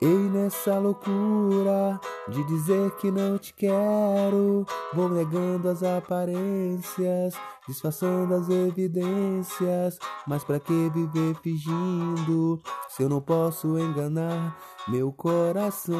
[0.00, 7.34] Ei, nessa loucura de dizer que não te quero, vou negando as aparências,
[7.66, 9.98] disfarçando as evidências.
[10.24, 15.96] Mas pra que viver fingindo se eu não posso enganar meu coração?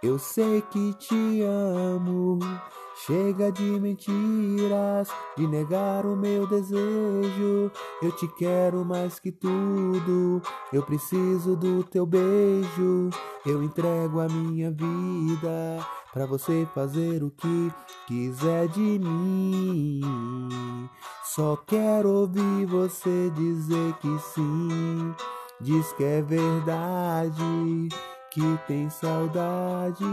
[0.00, 2.38] Eu sei que te amo.
[2.96, 7.70] Chega de mentiras, de negar o meu desejo.
[8.00, 10.40] Eu te quero mais que tudo.
[10.72, 13.10] Eu preciso do teu beijo.
[13.44, 17.72] Eu entrego a minha vida para você fazer o que
[18.06, 20.00] quiser de mim.
[21.24, 25.14] Só quero ouvir você dizer que sim.
[25.60, 27.88] Diz que é verdade
[28.34, 30.04] que tem saudade,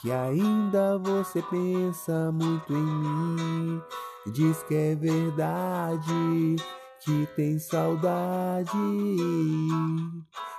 [0.00, 3.82] que ainda você pensa muito em mim.
[4.26, 6.56] Diz que é verdade,
[7.04, 8.68] que tem saudade,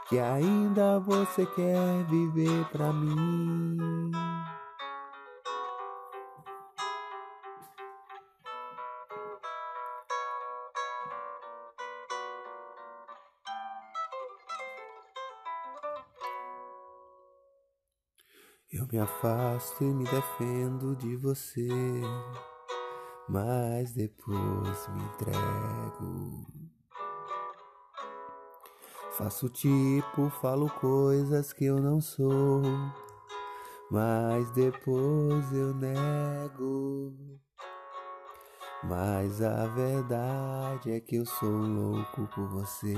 [0.07, 4.11] que ainda você quer viver pra mim.
[18.77, 21.69] Eu me afasto e me defendo de você,
[23.29, 26.45] mas depois me entrego.
[29.11, 32.61] Faço tipo, falo coisas que eu não sou,
[33.89, 37.13] mas depois eu nego.
[38.83, 42.93] Mas a verdade é que eu sou louco por você.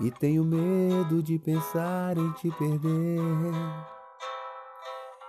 [0.00, 3.20] E tenho medo de pensar em te perder.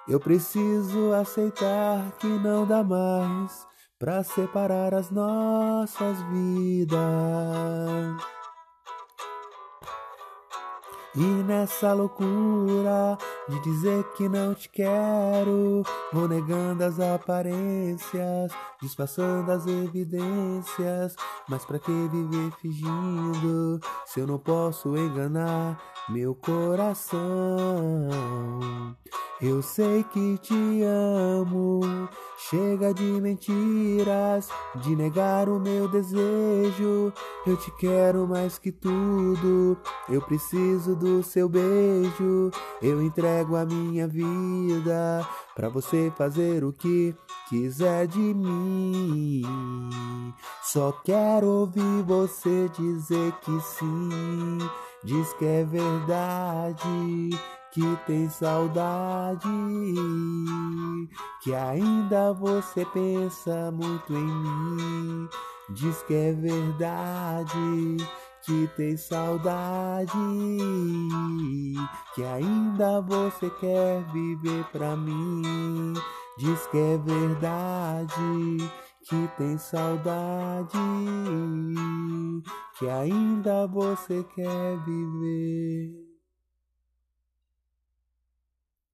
[0.08, 3.68] Eu preciso aceitar que não dá mais
[3.98, 6.98] para separar as nossas vidas.
[11.20, 13.18] E nessa loucura
[13.50, 21.18] de dizer que não te quero, vou negando as aparências, disfarçando as evidências.
[21.50, 27.20] Mas pra que viver fingindo se eu não posso enganar meu coração?
[29.42, 31.82] Eu sei que te amo.
[32.48, 37.12] Chega de mentiras, de negar o meu desejo.
[37.46, 39.78] Eu te quero mais que tudo.
[40.08, 42.50] Eu preciso do seu beijo.
[42.82, 47.14] Eu entrego a minha vida para você fazer o que
[47.50, 49.44] quiser de mim.
[50.64, 54.58] Só quero ouvir você dizer que sim.
[55.04, 57.30] Diz que é verdade
[57.72, 59.48] que tem saudade,
[61.44, 65.30] que ainda você pensa muito em mim.
[65.72, 67.98] Diz que é verdade,
[68.44, 70.12] que tem saudade,
[72.16, 75.94] que ainda você quer viver pra mim.
[76.40, 78.58] Diz que é verdade,
[79.08, 80.72] que tem saudade,
[82.80, 86.09] que ainda você quer viver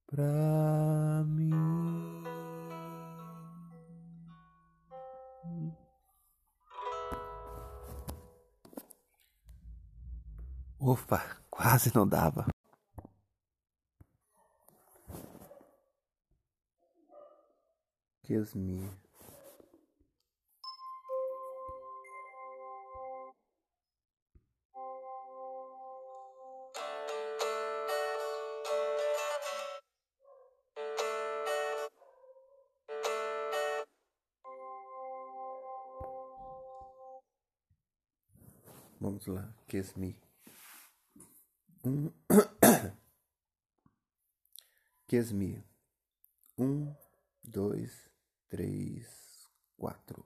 [0.07, 1.51] pra mim.
[10.79, 11.17] Ufa,
[11.49, 12.45] quase não dava.
[18.27, 18.89] Deus me
[39.05, 40.17] Vamos lá, kiss me.
[41.83, 42.09] Um.
[45.07, 45.63] kiss me.
[46.57, 46.91] Um,
[47.43, 48.09] dois,
[48.49, 49.47] três,
[49.77, 50.25] quatro.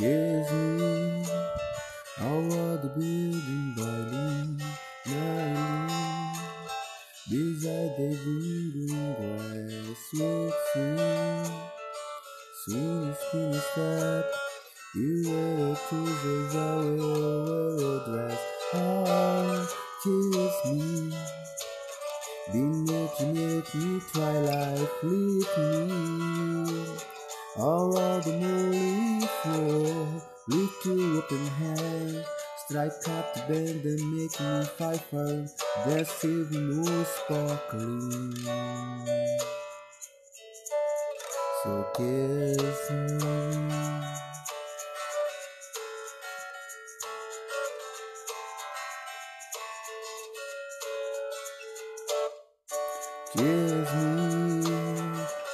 [0.00, 1.26] Give me
[2.22, 3.98] our the building by
[5.10, 6.32] Nine
[7.28, 8.88] Beside the green
[9.18, 11.52] grass with free
[12.64, 14.24] Soon as we step.
[14.94, 18.40] You will to the valley dress
[18.72, 19.68] Ah,
[20.02, 21.12] kiss me.
[22.54, 25.89] Be making to make try life, with me.
[32.90, 35.48] Cut the band and make me pfeifer.
[35.86, 38.34] That's even more sparkling.
[41.62, 43.18] So kiss me.
[53.32, 54.62] Kiss me,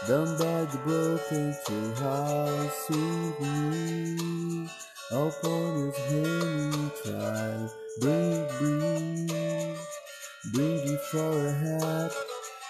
[0.09, 4.67] down by the broken tree house, sweet me
[5.11, 6.91] upon his healing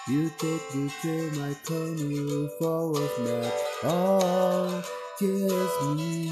[0.09, 3.53] You take me to my corner for a map.
[3.83, 4.81] Oh,
[5.19, 6.31] kiss me.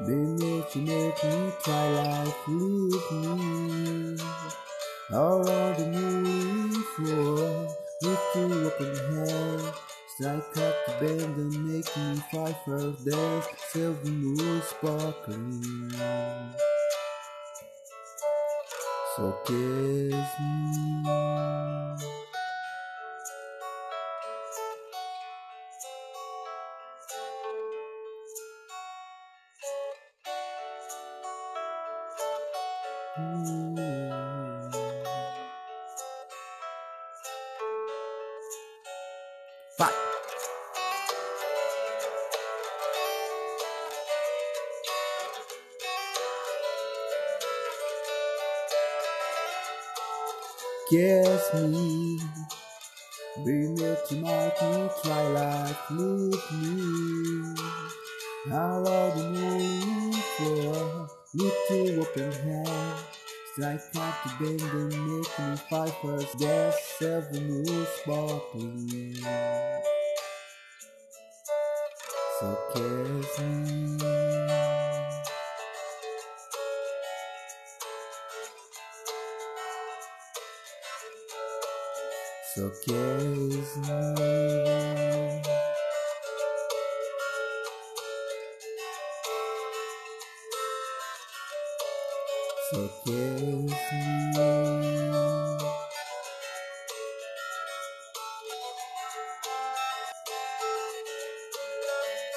[0.00, 4.18] Then you make me try life with me.
[5.12, 7.68] Around the movie floor,
[8.02, 9.76] with two open hands.
[10.16, 15.92] Strike up the band and make me fight for dance, silver moon sparkling.
[19.14, 20.72] So kiss me.
[51.58, 52.20] Me,
[53.44, 54.52] bring me to my
[55.02, 57.54] twilight, look me.
[58.50, 63.00] I love the moon for with two open hands.
[63.52, 66.38] Strike out the bend and make me fight first.
[66.38, 69.16] There's seven moon sparkling.
[72.40, 74.51] So kiss me.
[82.54, 83.94] So kiss me.
[92.70, 93.72] So kiss
[94.36, 94.36] me.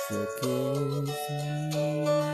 [0.07, 1.19] So kiss
[1.75, 2.24] me.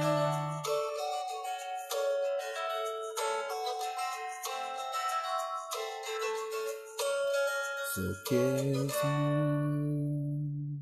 [7.93, 10.79] So kiss me.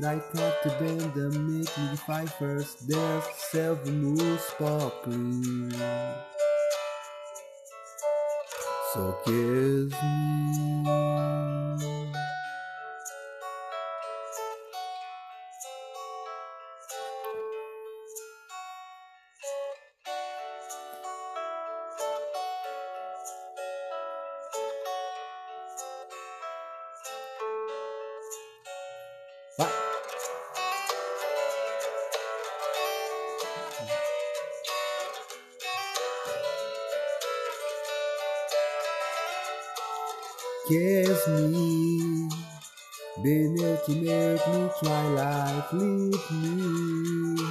[0.00, 2.88] Try not to bend the make me fight first.
[2.88, 5.70] There's seven moves popping.
[8.92, 12.23] So kiss me.
[40.74, 42.28] Kiss me.
[43.22, 47.44] Been here to make me try life, leave me.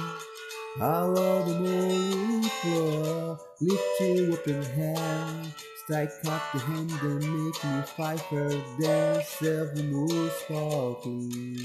[0.80, 5.54] I love the morning floor, lift you up in hand.
[5.84, 8.50] Strike up the hand and make me fight for
[8.80, 11.58] dance, seven moves sparkling.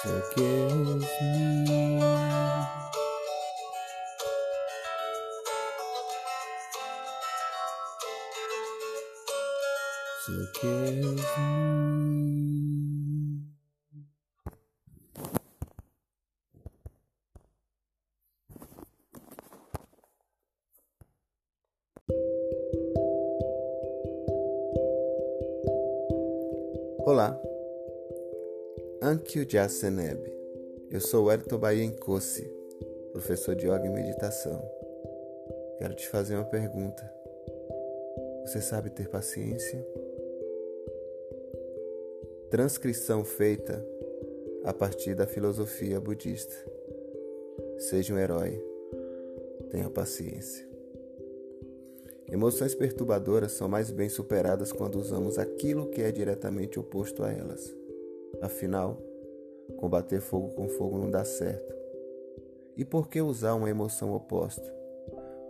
[0.00, 1.10] So kiss
[1.68, 1.85] me.
[27.04, 27.40] Olá,
[29.02, 30.20] Ankyo Jaseneb.
[30.90, 31.24] Eu sou
[31.58, 32.48] Bahia Encosse,
[33.12, 34.62] professor de yoga e meditação.
[35.78, 37.12] Quero te fazer uma pergunta.
[38.42, 40.05] Você sabe ter paciência?
[42.50, 43.84] Transcrição feita
[44.64, 46.54] a partir da filosofia budista.
[47.76, 48.62] Seja um herói.
[49.70, 50.64] Tenha paciência.
[52.30, 57.74] Emoções perturbadoras são mais bem superadas quando usamos aquilo que é diretamente oposto a elas.
[58.40, 58.96] Afinal,
[59.78, 61.74] combater fogo com fogo não dá certo.
[62.76, 64.72] E por que usar uma emoção oposta?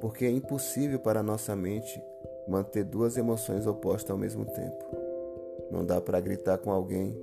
[0.00, 2.02] Porque é impossível para nossa mente
[2.48, 4.95] manter duas emoções opostas ao mesmo tempo.
[5.70, 7.16] Não dá para gritar com alguém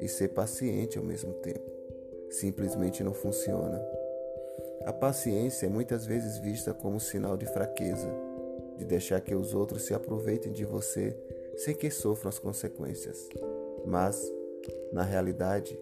[0.00, 1.70] e ser paciente ao mesmo tempo.
[2.30, 3.80] Simplesmente não funciona.
[4.84, 8.08] A paciência é muitas vezes vista como sinal de fraqueza
[8.76, 11.16] de deixar que os outros se aproveitem de você
[11.56, 13.28] sem que sofram as consequências.
[13.86, 14.32] Mas,
[14.92, 15.78] na realidade,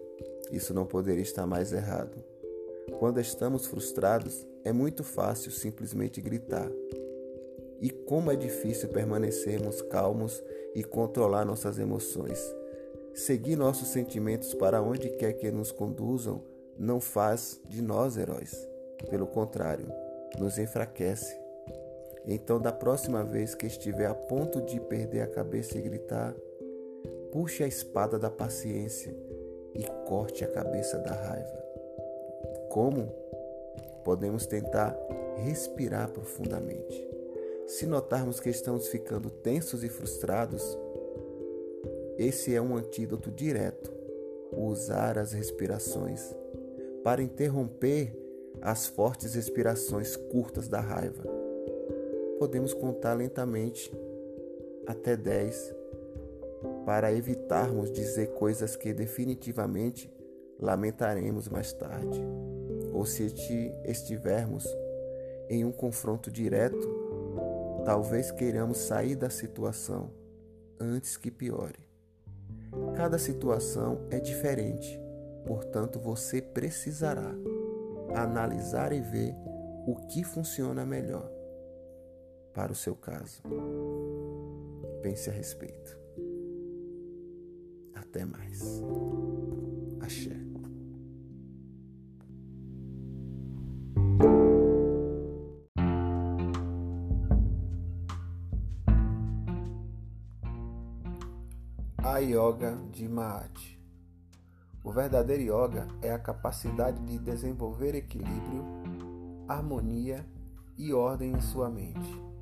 [0.51, 2.23] isso não poderia estar mais errado.
[2.99, 6.69] Quando estamos frustrados, é muito fácil simplesmente gritar.
[7.81, 10.41] E como é difícil permanecermos calmos
[10.75, 12.39] e controlar nossas emoções.
[13.13, 16.43] Seguir nossos sentimentos para onde quer que nos conduzam
[16.77, 18.67] não faz de nós heróis.
[19.09, 19.87] Pelo contrário,
[20.39, 21.39] nos enfraquece.
[22.25, 26.33] Então, da próxima vez que estiver a ponto de perder a cabeça e gritar,
[27.31, 29.15] puxe a espada da paciência
[29.75, 31.63] e corte a cabeça da raiva.
[32.69, 33.11] Como?
[34.03, 34.97] Podemos tentar
[35.37, 37.12] respirar profundamente.
[37.65, 40.77] Se notarmos que estamos ficando tensos e frustrados,
[42.17, 43.91] esse é um antídoto direto,
[44.55, 46.35] usar as respirações
[47.03, 48.15] para interromper
[48.61, 51.43] as fortes respirações curtas da raiva
[52.43, 53.89] podemos contar lentamente
[54.85, 55.73] até 10
[56.85, 60.11] para evitarmos dizer coisas que definitivamente
[60.59, 62.21] lamentaremos mais tarde.
[62.91, 63.23] Ou se
[63.85, 64.67] estivermos
[65.49, 66.77] em um confronto direto,
[67.85, 70.11] talvez queiramos sair da situação
[70.79, 71.87] antes que piore.
[72.95, 74.99] Cada situação é diferente,
[75.45, 77.33] portanto você precisará
[78.15, 79.35] analisar e ver
[79.85, 81.29] o que funciona melhor
[82.53, 83.41] para o seu caso.
[85.01, 85.97] Pense a respeito.
[87.93, 88.81] Até mais.
[89.99, 90.42] Axé.
[102.33, 103.79] Yoga de Mahat.
[104.83, 108.65] O verdadeiro yoga é a capacidade de desenvolver equilíbrio,
[109.47, 110.25] harmonia
[110.77, 112.33] e ordem em sua mente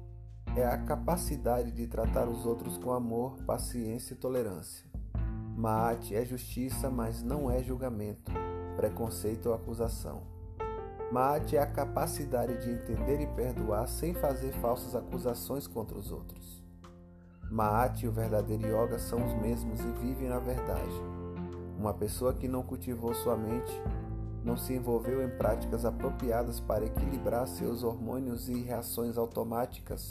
[0.55, 4.85] é a capacidade de tratar os outros com amor, paciência e tolerância.
[5.55, 8.31] Maat é justiça, mas não é julgamento,
[8.75, 10.23] preconceito ou acusação.
[11.11, 16.60] Maat é a capacidade de entender e perdoar sem fazer falsas acusações contra os outros.
[17.51, 20.95] Maat e o verdadeiro yoga são os mesmos e vivem na verdade.
[21.77, 23.73] Uma pessoa que não cultivou sua mente,
[24.41, 30.07] não se envolveu em práticas apropriadas para equilibrar seus hormônios e reações automáticas,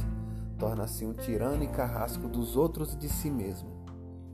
[0.59, 3.70] torna-se um tirano e carrasco dos outros e de si mesmo,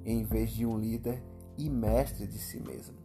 [0.05, 1.23] em vez de um líder
[1.57, 2.97] e mestre de si mesmo.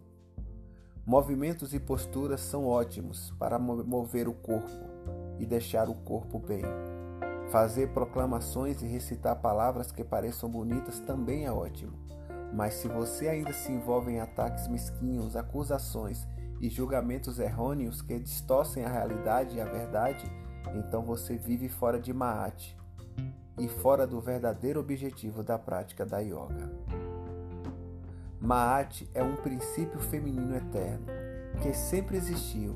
[1.06, 4.90] Movimentos e posturas são ótimos para mover o corpo
[5.40, 6.64] e deixar o corpo bem.
[7.52, 11.92] Fazer proclamações e recitar palavras que pareçam bonitas também é ótimo.
[12.54, 16.26] Mas se você ainda se envolve em ataques mesquinhos, acusações
[16.62, 20.32] e julgamentos errôneos que distorcem a realidade e a verdade,
[20.74, 22.74] então você vive fora de Maat
[23.60, 26.72] e fora do verdadeiro objetivo da prática da yoga.
[28.40, 31.06] Maat é um princípio feminino eterno
[31.62, 32.76] que sempre existiu,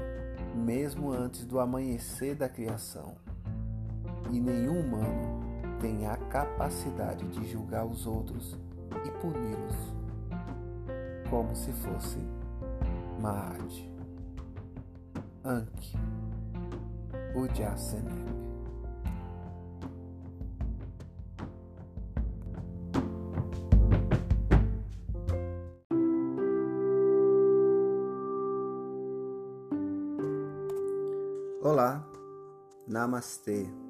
[0.54, 3.16] mesmo antes do amanhecer da criação.
[4.36, 5.40] E nenhum humano
[5.80, 8.60] tem a capacidade de julgar os outros
[9.06, 9.96] e puni-los
[11.30, 12.20] como se fosse
[13.22, 13.90] Maat.
[15.46, 15.98] Anki
[17.34, 18.36] Ujjasenep.
[31.62, 32.06] Olá,
[32.86, 33.85] Namastê.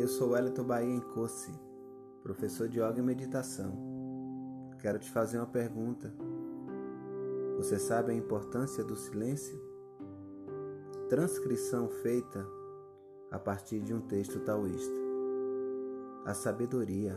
[0.00, 1.52] Eu sou Wellington Bahia Encosse,
[2.22, 3.70] professor de Yoga e Meditação.
[4.78, 6.10] Quero te fazer uma pergunta.
[7.58, 9.60] Você sabe a importância do silêncio?
[11.10, 12.46] Transcrição feita
[13.30, 14.98] a partir de um texto taoísta.
[16.24, 17.14] A sabedoria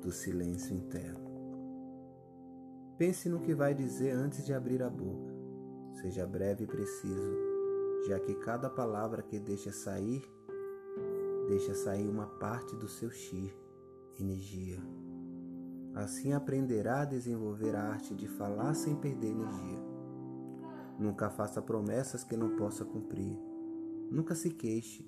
[0.00, 1.30] do silêncio interno.
[2.96, 5.30] Pense no que vai dizer antes de abrir a boca.
[6.00, 7.36] Seja breve e preciso,
[8.08, 10.26] já que cada palavra que deixa sair,
[11.48, 13.54] deixa sair uma parte do seu chi,
[14.18, 14.78] energia.
[15.94, 19.92] Assim aprenderá a desenvolver a arte de falar sem perder energia
[21.02, 23.36] Nunca faça promessas que não possa cumprir.
[24.10, 25.04] Nunca se queixe,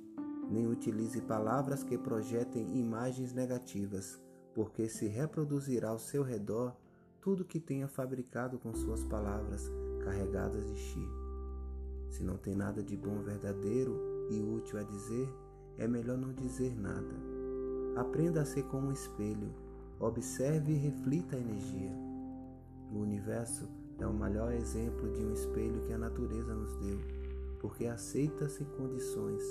[0.51, 4.20] nem utilize palavras que projetem imagens negativas,
[4.55, 6.74] porque se reproduzirá ao seu redor
[7.20, 9.70] tudo que tenha fabricado com suas palavras
[10.05, 11.09] carregadas de chi.
[12.09, 15.28] Se não tem nada de bom, verdadeiro e útil a dizer,
[15.79, 17.14] é melhor não dizer nada.
[17.97, 19.53] Aprenda a ser como um espelho,
[20.01, 21.93] observe e reflita a energia.
[22.93, 23.68] O universo
[23.99, 26.99] é o melhor exemplo de um espelho que a natureza nos deu,
[27.61, 29.43] porque aceita sem condições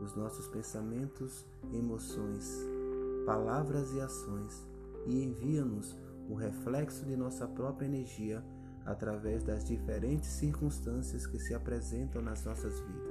[0.00, 2.66] os nossos pensamentos, emoções,
[3.24, 4.66] palavras e ações
[5.06, 5.96] e envia-nos
[6.28, 8.44] o reflexo de nossa própria energia
[8.84, 13.05] através das diferentes circunstâncias que se apresentam nas nossas vidas.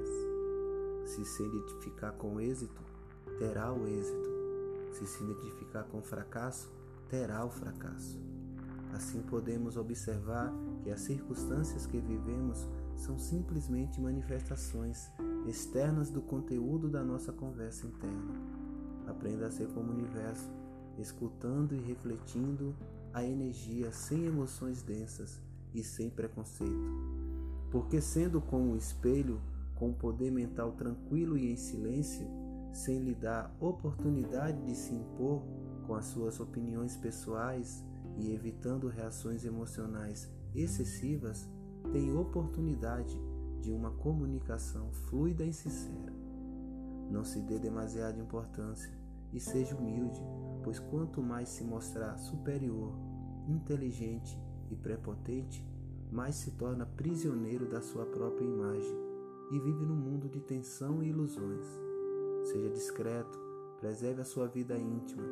[1.16, 2.82] Se se identificar com êxito,
[3.40, 4.30] terá o êxito.
[4.92, 6.70] Se se identificar com fracasso,
[7.08, 8.20] terá o fracasso.
[8.92, 10.54] Assim podemos observar
[10.84, 15.10] que as circunstâncias que vivemos são simplesmente manifestações
[15.48, 18.34] externas do conteúdo da nossa conversa interna.
[19.08, 20.52] Aprenda a ser como o universo,
[20.98, 22.76] escutando e refletindo
[23.14, 25.40] a energia sem emoções densas
[25.74, 26.92] e sem preconceito.
[27.72, 29.40] Porque sendo como um espelho,
[29.76, 32.28] com um poder mental tranquilo e em silêncio,
[32.74, 35.44] sem lhe dar oportunidade de se impor
[35.86, 37.84] com as suas opiniões pessoais,
[38.18, 41.50] e evitando reações emocionais excessivas,
[41.92, 43.20] tem oportunidade
[43.62, 46.14] de uma comunicação fluida e sincera.
[47.12, 48.92] Não se dê demasiada importância
[49.34, 50.22] e seja humilde,
[50.64, 52.94] pois quanto mais se mostrar superior,
[53.48, 54.40] inteligente
[54.72, 55.64] e prepotente,
[56.10, 59.05] mais se torna prisioneiro da sua própria imagem
[59.52, 61.66] e vive num mundo de tensão e ilusões.
[62.44, 63.40] Seja discreto,
[63.80, 65.24] preserve a sua vida íntima.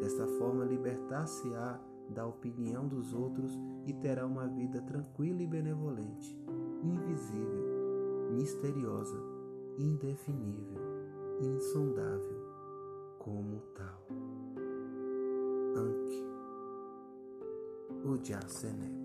[0.00, 6.36] Desta forma, libertar-se-á da opinião dos outros e terá uma vida tranquila e benevolente,
[6.82, 9.18] invisível, misteriosa,
[9.78, 10.80] indefinível,
[11.40, 12.40] insondável,
[13.18, 14.06] como tal.
[15.76, 16.30] Anki
[18.04, 18.99] Ujjasenep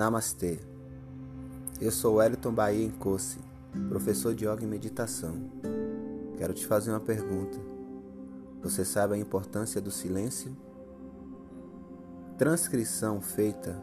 [0.00, 0.58] Namastê.
[1.78, 3.38] Eu sou Wellington Bahia Encosse,
[3.90, 5.50] professor de yoga e meditação.
[6.38, 7.58] Quero te fazer uma pergunta.
[8.62, 10.56] Você sabe a importância do silêncio?
[12.38, 13.78] Transcrição feita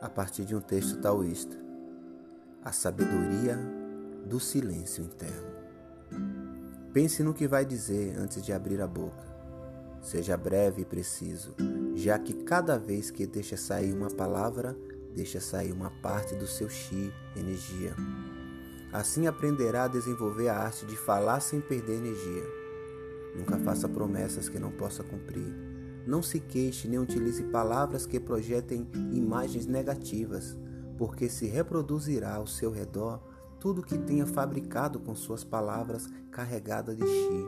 [0.00, 1.54] a partir de um texto taoísta.
[2.64, 3.58] A sabedoria
[4.24, 5.52] do silêncio interno.
[6.90, 9.34] Pense no que vai dizer antes de abrir a boca.
[10.00, 11.54] Seja breve e preciso,
[11.94, 14.74] já que cada vez que deixa sair uma palavra,
[15.14, 17.94] deixa sair uma parte do seu chi, energia.
[18.92, 22.44] Assim aprenderá a desenvolver a arte de falar sem perder energia.
[23.36, 25.52] Nunca faça promessas que não possa cumprir.
[26.06, 30.56] Não se queixe nem utilize palavras que projetem imagens negativas,
[30.96, 33.20] porque se reproduzirá ao seu redor
[33.58, 37.46] tudo que tenha fabricado com suas palavras carregadas de chi.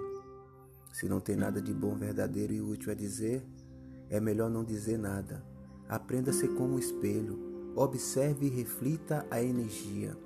[0.92, 3.46] Se não tem nada de bom, verdadeiro e útil a dizer,
[4.08, 5.44] É melhor não dizer nada.
[5.88, 7.45] Aprenda a ser como um espelho.
[7.76, 10.16] Observe e reflita a energia.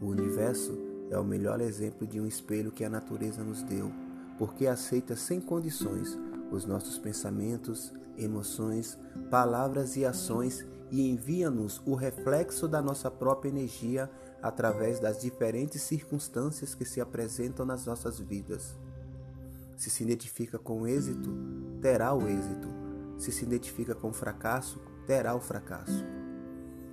[0.00, 0.78] O universo
[1.10, 3.90] é o melhor exemplo de um espelho que a natureza nos deu,
[4.38, 6.16] porque aceita sem condições
[6.52, 8.96] os nossos pensamentos, emoções,
[9.30, 14.10] palavras e ações e envia-nos o reflexo da nossa própria energia
[14.42, 18.76] através das diferentes circunstâncias que se apresentam nas nossas vidas.
[19.76, 21.30] Se se identifica com êxito,
[21.80, 22.68] terá o êxito.
[23.18, 26.11] Se se identifica com fracasso, terá o fracasso.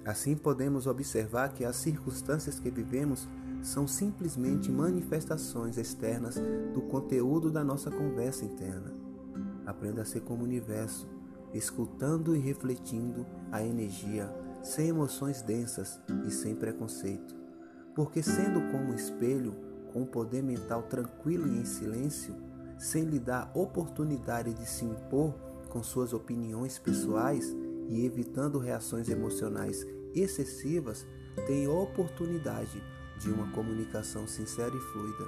[0.05, 3.27] Assim podemos observar que as circunstâncias que vivemos
[3.61, 6.35] são simplesmente manifestações externas
[6.73, 8.93] do conteúdo da nossa conversa interna.
[9.65, 11.07] Aprenda a ser como o universo,
[11.53, 14.33] escutando e refletindo a energia,
[14.63, 17.35] sem emoções densas e sem preconceito.
[17.93, 19.53] Porque, sendo como um espelho,
[19.91, 22.35] com o poder mental tranquilo e em silêncio,
[22.77, 25.33] sem lhe dar oportunidade de se impor
[25.69, 27.55] com suas opiniões pessoais
[27.89, 31.05] e evitando reações emocionais excessivas,
[31.47, 32.81] tem oportunidade
[33.19, 35.25] de uma comunicação sincera e fluida.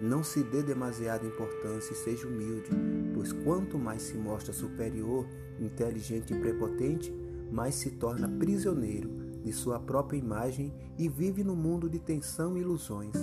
[0.00, 2.70] Não se dê demasiada importância e seja humilde,
[3.14, 5.26] pois quanto mais se mostra superior,
[5.60, 7.12] inteligente e prepotente,
[7.52, 9.08] mais se torna prisioneiro
[9.42, 13.14] de sua própria imagem e vive no mundo de tensão e ilusões.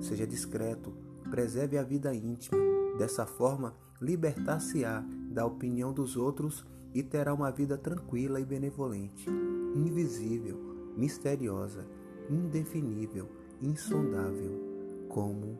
[0.00, 0.92] Seja discreto,
[1.30, 2.58] preserve a vida íntima.
[2.98, 6.64] Dessa forma, libertar-se-á da opinião dos outros
[6.94, 9.28] e terá uma vida tranquila e benevolente,
[9.74, 10.56] invisível,
[10.96, 11.86] misteriosa,
[12.28, 13.28] indefinível,
[13.60, 15.58] insondável, como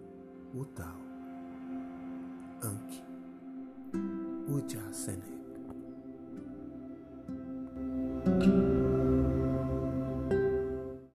[0.55, 1.01] o tal.
[2.63, 3.03] Anki
[4.49, 5.43] Ujjasenek.